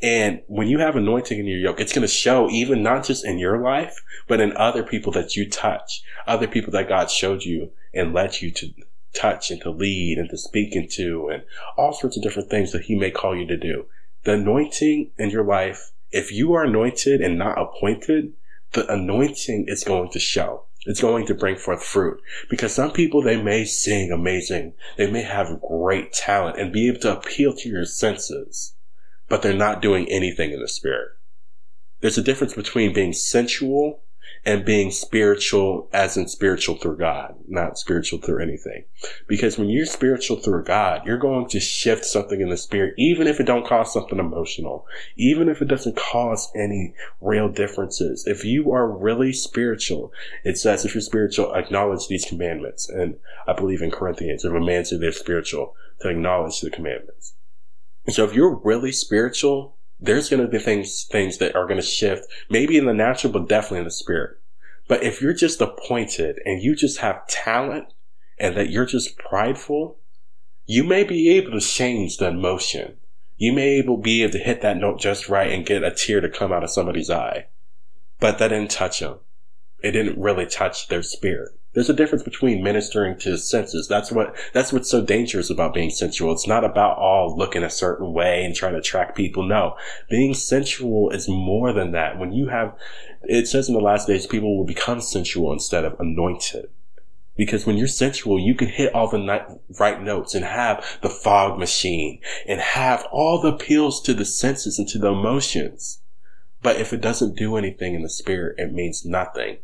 [0.00, 3.24] And when you have anointing in your yoke, it's going to show even not just
[3.24, 7.42] in your life, but in other people that you touch, other people that God showed
[7.42, 8.72] you and led you to
[9.14, 11.42] touch and to lead and to speak into and
[11.76, 13.86] all sorts of different things that he may call you to do.
[14.24, 18.32] The anointing in your life, if you are anointed and not appointed,
[18.72, 20.64] the anointing is going to show.
[20.86, 24.74] It's going to bring forth fruit because some people, they may sing amazing.
[24.96, 28.74] They may have great talent and be able to appeal to your senses,
[29.28, 31.10] but they're not doing anything in the spirit.
[32.00, 34.02] There's a difference between being sensual
[34.44, 38.84] and being spiritual as in spiritual through God, not spiritual through anything.
[39.26, 43.26] Because when you're spiritual through God, you're going to shift something in the spirit, even
[43.26, 44.86] if it don't cause something emotional,
[45.16, 48.26] even if it doesn't cause any real differences.
[48.26, 50.12] If you are really spiritual,
[50.44, 52.88] it says if you're spiritual, acknowledge these commandments.
[52.88, 53.16] And
[53.46, 57.34] I believe in Corinthians, if a man says they're spiritual, to acknowledge the commandments.
[58.06, 61.80] And so if you're really spiritual, there's going to be things, things that are going
[61.80, 64.38] to shift, maybe in the natural, but definitely in the spirit.
[64.86, 67.92] But if you're just appointed and you just have talent
[68.38, 69.98] and that you're just prideful,
[70.66, 72.96] you may be able to change the emotion.
[73.36, 76.20] You may able be able to hit that note just right and get a tear
[76.20, 77.46] to come out of somebody's eye.
[78.20, 79.18] But that didn't touch them.
[79.80, 81.57] It didn't really touch their spirit.
[81.74, 83.86] There's a difference between ministering to senses.
[83.88, 86.32] That's what that's what's so dangerous about being sensual.
[86.32, 89.46] It's not about all looking a certain way and trying to attract people.
[89.46, 89.76] No.
[90.08, 92.18] Being sensual is more than that.
[92.18, 92.74] When you have
[93.22, 96.70] it says in the last days people will become sensual instead of anointed.
[97.36, 101.56] Because when you're sensual, you can hit all the right notes and have the fog
[101.56, 106.00] machine and have all the appeals to the senses and to the emotions.
[106.62, 109.58] But if it doesn't do anything in the spirit, it means nothing.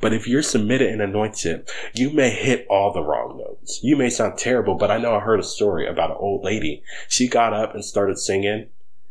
[0.00, 3.80] But if you're submitted and anointed, you may hit all the wrong notes.
[3.82, 6.82] You may sound terrible, but I know I heard a story about an old lady.
[7.08, 8.68] She got up and started singing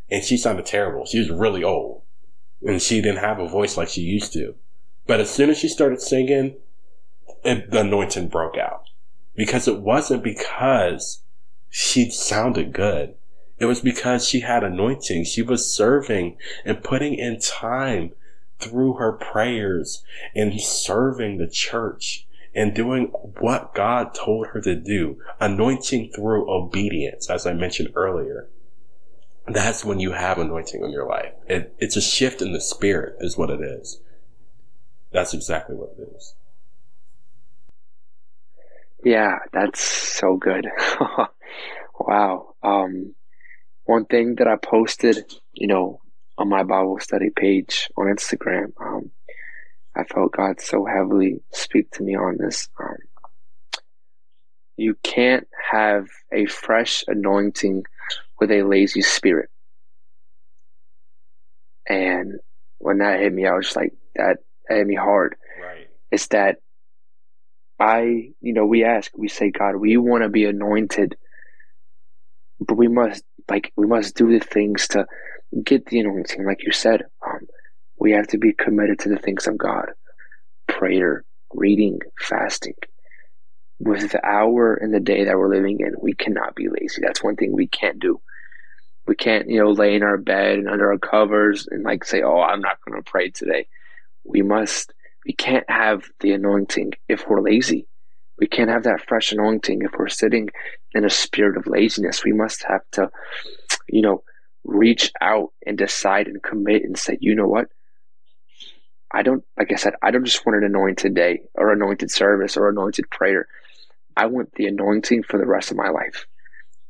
[0.09, 1.05] and she sounded terrible.
[1.05, 2.03] She was really old
[2.65, 4.55] and she didn't have a voice like she used to.
[5.05, 6.55] But as soon as she started singing,
[7.43, 8.89] it, the anointing broke out
[9.35, 11.21] because it wasn't because
[11.69, 13.15] she sounded good.
[13.59, 15.25] It was because she had anointing.
[15.25, 18.13] She was serving and putting in time
[18.59, 20.03] through her prayers
[20.35, 23.05] and serving the church and doing
[23.39, 25.19] what God told her to do.
[25.39, 28.49] Anointing through obedience, as I mentioned earlier.
[29.47, 31.33] That's when you have anointing in your life.
[31.47, 34.01] It, it's a shift in the spirit is what it is.
[35.11, 36.33] That's exactly what it is.
[39.03, 40.67] Yeah, that's so good.
[41.99, 42.55] wow.
[42.61, 43.15] Um,
[43.85, 46.01] one thing that I posted, you know,
[46.37, 49.11] on my Bible study page on Instagram, um,
[49.95, 52.69] I felt God so heavily speak to me on this.
[52.79, 52.97] Um,
[54.77, 57.83] you can't have a fresh anointing
[58.39, 59.49] with a lazy spirit.
[61.89, 62.33] And
[62.77, 64.37] when that hit me, I was just like, that,
[64.69, 65.35] that hit me hard.
[65.59, 65.89] Right.
[66.11, 66.57] It's that
[67.79, 71.15] I, you know, we ask, we say, God, we want to be anointed,
[72.59, 75.07] but we must, like, we must do the things to
[75.63, 76.45] get the anointing.
[76.45, 77.47] Like you said, um,
[77.99, 79.87] we have to be committed to the things of God.
[80.67, 82.75] Prayer, reading, fasting.
[83.79, 87.01] With the hour and the day that we're living in, we cannot be lazy.
[87.01, 88.21] That's one thing we can't do.
[89.05, 92.21] We can't, you know, lay in our bed and under our covers and like say,
[92.21, 93.67] oh, I'm not going to pray today.
[94.25, 94.93] We must
[95.25, 97.87] we can't have the anointing if we're lazy.
[98.39, 100.49] We can't have that fresh anointing if we're sitting
[100.93, 102.23] in a spirit of laziness.
[102.23, 103.09] We must have to,
[103.89, 104.23] you know,
[104.67, 107.69] reach out and decide and commit and say, you know what?
[109.11, 112.57] I don't, like I said, I don't just want an anointed day or anointed service
[112.57, 113.47] or anointed prayer.
[114.15, 116.27] I want the anointing for the rest of my life.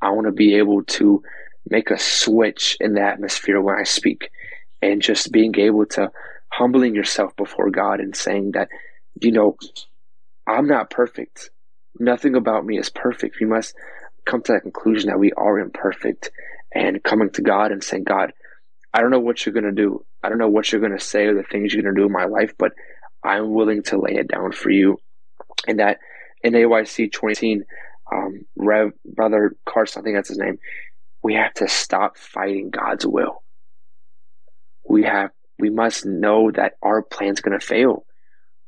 [0.01, 1.23] I want to be able to
[1.69, 4.31] make a switch in the atmosphere when I speak
[4.81, 6.11] and just being able to
[6.51, 8.69] humbling yourself before God and saying that,
[9.21, 9.57] you know,
[10.47, 11.51] I'm not perfect.
[11.99, 13.37] Nothing about me is perfect.
[13.39, 13.75] We must
[14.25, 16.31] come to that conclusion that we are imperfect
[16.73, 18.33] and coming to God and saying, God,
[18.93, 20.05] I don't know what you're going to do.
[20.23, 22.07] I don't know what you're going to say or the things you're going to do
[22.07, 22.71] in my life, but
[23.23, 24.97] I'm willing to lay it down for you.
[25.67, 25.99] And that
[26.43, 27.63] in AYC 2018,
[28.11, 30.57] um, Rev, Brother Carson, I think that's his name,
[31.23, 33.43] we have to stop fighting God's will.
[34.87, 38.05] We have we must know that our plan's going to fail.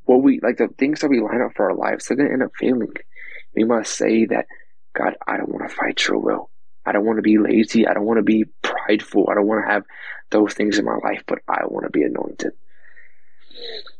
[0.05, 2.33] What we like the things that we line up for our lives, they're going to
[2.33, 2.93] end up failing.
[3.55, 4.47] We must say that,
[4.97, 6.49] God, I don't want to fight your will.
[6.89, 7.87] I don't want to be lazy.
[7.87, 9.27] I don't want to be prideful.
[9.29, 9.83] I don't want to have
[10.31, 12.53] those things in my life, but I want to be anointed.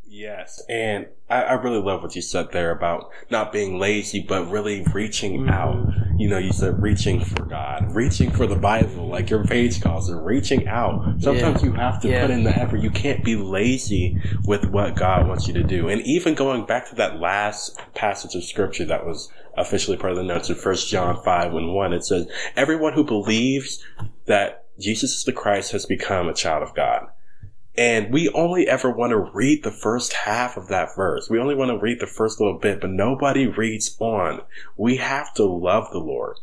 [0.06, 4.50] Yes, and I, I, really love what you said there about not being lazy, but
[4.50, 5.50] really reaching mm-hmm.
[5.50, 5.94] out.
[6.20, 10.10] You know, you said reaching for God, reaching for the Bible, like your page calls
[10.10, 11.16] it, reaching out.
[11.22, 11.70] Sometimes yeah.
[11.70, 12.22] you have to yeah.
[12.22, 12.82] put in the effort.
[12.82, 15.88] You can't be lazy with what God wants you to do.
[15.88, 20.18] And even going back to that last passage of scripture that was officially part of
[20.18, 22.28] the notes in First John 5 and 1, it says,
[22.58, 23.82] Everyone who believes
[24.26, 27.08] that Jesus is the Christ has become a child of God.
[27.78, 31.30] And we only ever want to read the first half of that verse.
[31.30, 34.42] We only want to read the first little bit, but nobody reads on.
[34.76, 36.38] We have to love the Lord.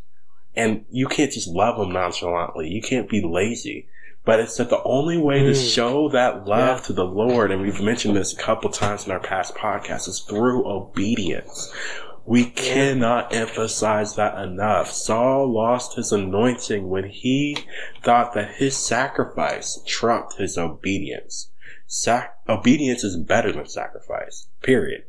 [0.54, 2.70] And you can't just love him nonchalantly.
[2.70, 3.88] You can't be lazy.
[4.24, 5.52] But it's that the only way mm.
[5.52, 6.86] to show that love yeah.
[6.86, 10.20] to the Lord, and we've mentioned this a couple times in our past podcasts, is
[10.20, 11.72] through obedience.
[12.26, 14.90] We cannot emphasize that enough.
[14.90, 17.56] Saul lost his anointing when he
[18.02, 21.50] thought that his sacrifice trumped his obedience.
[21.86, 24.48] Sac- obedience is better than sacrifice.
[24.60, 25.04] Period.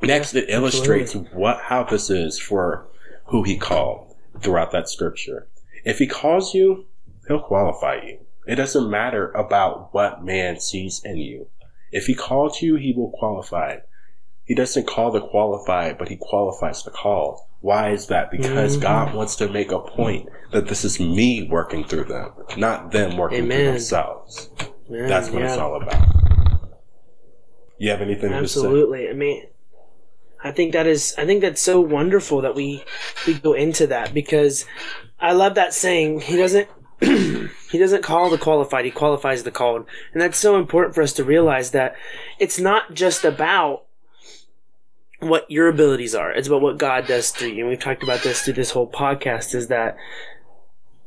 [0.00, 2.88] Next, it illustrates what how this is for
[3.26, 5.48] who he called throughout that scripture.
[5.84, 6.86] If he calls you,
[7.28, 8.20] he'll qualify you.
[8.46, 11.48] It doesn't matter about what man sees in you.
[11.92, 13.78] If he called you, he will qualify.
[14.44, 17.48] He doesn't call the qualified, but he qualifies the call.
[17.60, 18.30] Why is that?
[18.30, 18.82] Because mm-hmm.
[18.82, 23.16] God wants to make a point that this is me working through them, not them
[23.16, 23.58] working Amen.
[23.58, 24.50] through themselves.
[24.90, 25.48] That's what yeah.
[25.48, 26.06] it's all about.
[27.78, 28.42] You have anything Absolutely.
[28.42, 29.08] to say?
[29.08, 29.08] Absolutely.
[29.08, 29.46] I mean,
[30.44, 32.84] I think that is I think that's so wonderful that we
[33.26, 34.66] we go into that because
[35.18, 36.20] I love that saying.
[36.20, 36.68] He doesn't
[37.00, 39.86] he doesn't call the qualified, he qualifies the called.
[40.12, 41.96] And that's so important for us to realize that
[42.38, 43.84] it's not just about
[45.28, 46.32] what your abilities are.
[46.32, 47.60] It's about what God does through you.
[47.60, 49.96] And we've talked about this through this whole podcast is that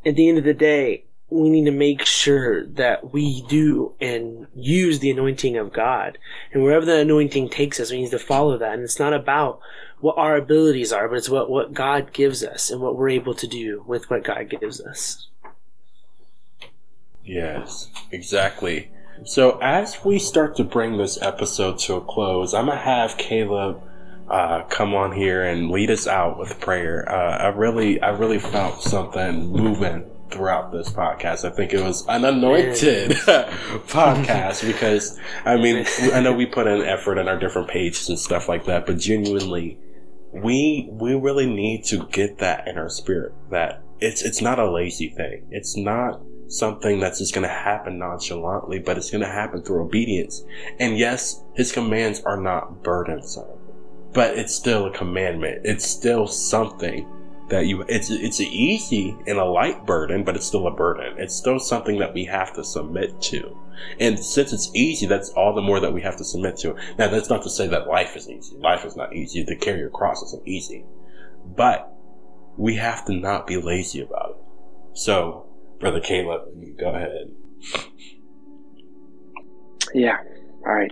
[0.06, 4.48] at the end of the day, we need to make sure that we do and
[4.56, 6.18] use the anointing of God.
[6.54, 8.74] And wherever the anointing takes us, we need to follow that.
[8.74, 9.60] And it's not about
[10.00, 13.34] what our abilities are, but it's what, what God gives us and what we're able
[13.34, 15.28] to do with what God gives us.
[17.26, 18.90] Yes, exactly.
[19.26, 23.82] So as we start to bring this episode to a close, I'm gonna have Caleb
[24.30, 27.10] uh, come on here and lead us out with prayer.
[27.10, 31.46] Uh, I really, I really felt something moving throughout this podcast.
[31.46, 33.12] I think it was an anointed
[33.88, 38.20] podcast because I mean, I know we put in effort on our different pages and
[38.20, 39.80] stuff like that, but genuinely,
[40.34, 44.70] we we really need to get that in our spirit that it's it's not a
[44.70, 45.48] lazy thing.
[45.52, 49.84] It's not something that's just going to happen nonchalantly, but it's going to happen through
[49.84, 50.44] obedience.
[50.80, 53.57] And yes, his commands are not burdensome,
[54.14, 55.62] but it's still a commandment.
[55.64, 57.08] It's still something
[57.50, 61.16] that you, it's, it's easy and a light burden, but it's still a burden.
[61.18, 63.58] It's still something that we have to submit to.
[64.00, 66.76] And since it's easy, that's all the more that we have to submit to.
[66.98, 68.58] Now, that's not to say that life is easy.
[68.58, 69.46] Life is not easy.
[69.46, 70.84] To carry your cross isn't easy.
[71.46, 71.94] But
[72.58, 74.98] we have to not be lazy about it.
[74.98, 75.48] So
[75.80, 77.32] Brother Caleb, you go ahead.
[79.94, 80.18] Yeah.
[80.66, 80.92] All right.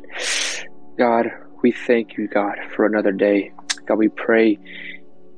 [0.98, 1.26] God,
[1.66, 3.52] we thank you, God, for another day.
[3.88, 4.60] God, we pray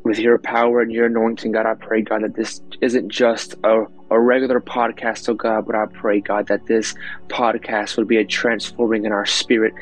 [0.04, 3.86] with your power and your anointing, God, I pray, God, that this isn't just a
[4.10, 6.96] a regular podcast, oh God, but I pray, God, that this
[7.28, 9.74] podcast would be a transforming in our spirit.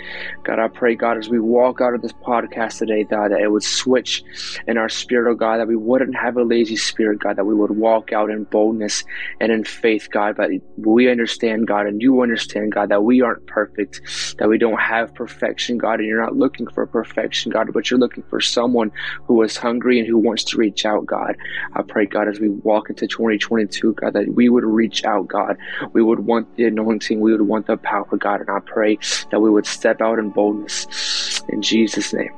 [0.43, 3.51] God, I pray, God, as we walk out of this podcast today, God, that it
[3.51, 4.23] would switch
[4.67, 7.53] in our spirit, oh God, that we wouldn't have a lazy spirit, God, that we
[7.53, 9.03] would walk out in boldness
[9.39, 13.45] and in faith, God, but we understand, God, and you understand, God, that we aren't
[13.45, 14.01] perfect,
[14.39, 17.99] that we don't have perfection, God, and you're not looking for perfection, God, but you're
[17.99, 18.91] looking for someone
[19.25, 21.35] who is hungry and who wants to reach out, God.
[21.73, 25.57] I pray, God, as we walk into 2022, God, that we would reach out, God.
[25.93, 27.19] We would want the anointing.
[27.19, 28.41] We would want the power, of God.
[28.41, 28.97] And I pray
[29.29, 31.43] that we would step out in boldness.
[31.49, 32.33] In Jesus' name.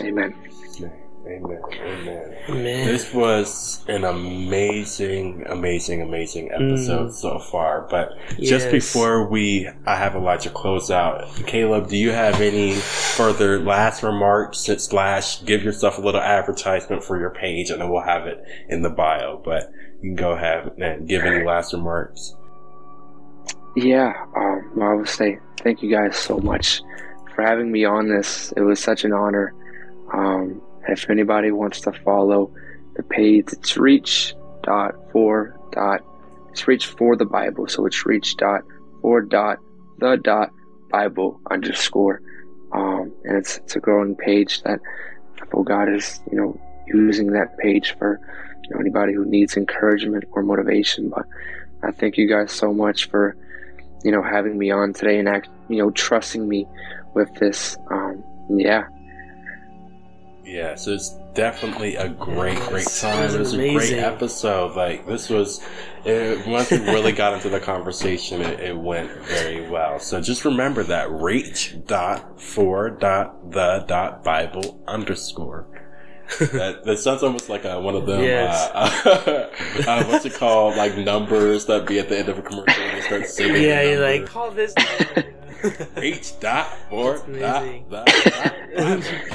[0.00, 0.34] Amen.
[1.26, 1.60] Amen.
[1.74, 2.36] Amen.
[2.48, 2.86] Amen.
[2.86, 7.12] This was an amazing, amazing, amazing episode mm.
[7.12, 7.88] so far.
[7.90, 8.48] But yes.
[8.48, 11.26] just before we, I have Elijah close out.
[11.46, 17.18] Caleb, do you have any further last remarks slash give yourself a little advertisement for
[17.18, 19.42] your page, and then we'll have it in the bio.
[19.44, 19.72] But
[20.02, 22.34] you can go ahead and give any last remarks.
[23.76, 26.80] Yeah, um, I would say thank you guys so much
[27.34, 28.52] for having me on this.
[28.56, 29.54] It was such an honor.
[30.12, 32.52] Um, if anybody wants to follow
[32.94, 36.02] the page, it's reach dot for dot
[36.56, 37.68] it's reach for the Bible.
[37.68, 38.62] So it's reach dot
[39.02, 39.58] for dot
[39.98, 40.50] the dot
[40.90, 42.22] Bible underscore.
[42.72, 44.80] Um, and it's it's a growing page that
[45.52, 48.18] oh God is you know using that page for
[48.70, 51.08] know anybody who needs encouragement or motivation.
[51.08, 51.26] But
[51.82, 53.36] I thank you guys so much for
[54.04, 56.66] you know having me on today and act, you know trusting me
[57.14, 57.76] with this.
[57.90, 58.86] Um, yeah,
[60.46, 63.34] yeah, so it's definitely a great, great time.
[63.34, 64.76] It was a great episode.
[64.76, 65.60] Like this was,
[66.04, 69.98] it, once we really got into the conversation, it, it, went very well.
[69.98, 75.66] So just remember that reach dot for dot the dot Bible underscore.
[76.38, 78.22] That, that sounds almost like a, one of them.
[78.22, 78.70] Yes.
[78.74, 79.50] Uh,
[79.86, 80.76] uh, what's it called?
[80.76, 83.62] Like numbers that be at the end of a commercial and they start singing.
[83.62, 84.74] Yeah, you're like call this.
[85.96, 88.54] H dot or dot, dot, dot,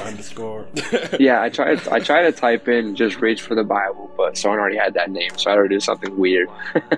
[0.04, 0.66] underscore.
[1.20, 1.86] yeah, I tried.
[1.88, 5.10] I tried to type in just reach for the Bible, but someone already had that
[5.10, 6.48] name, so I had to do something weird.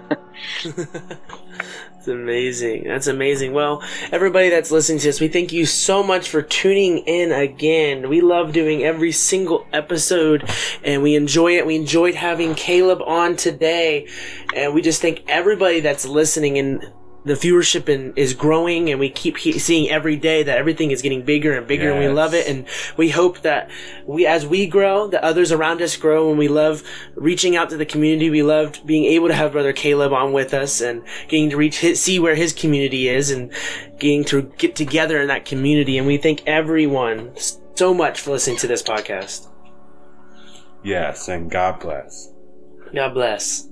[2.05, 2.85] It's amazing.
[2.85, 3.55] That's amazing.
[3.55, 3.83] Well,
[4.13, 8.11] everybody that's listening to this, we thank you so much for tuning in again.
[8.11, 10.47] We love doing every single episode
[10.85, 11.67] and we enjoy it.
[11.67, 14.07] We enjoyed having Caleb on today.
[14.55, 16.93] And we just thank everybody that's listening and
[17.25, 21.01] the viewership in, is growing and we keep he- seeing every day that everything is
[21.01, 21.93] getting bigger and bigger yes.
[21.93, 22.47] and we love it.
[22.47, 23.71] And we hope that
[24.07, 26.83] we as we grow that others around us grow and we love
[27.15, 28.29] reaching out to the community.
[28.29, 31.79] We loved being able to have brother caleb on with us and getting to reach
[31.79, 33.51] his, see where his community is and
[33.99, 35.97] getting to get together in that community.
[35.97, 37.33] And we thank everyone
[37.75, 39.49] so much for listening to this podcast.
[40.83, 42.31] Yes and god bless.
[42.93, 43.69] God bless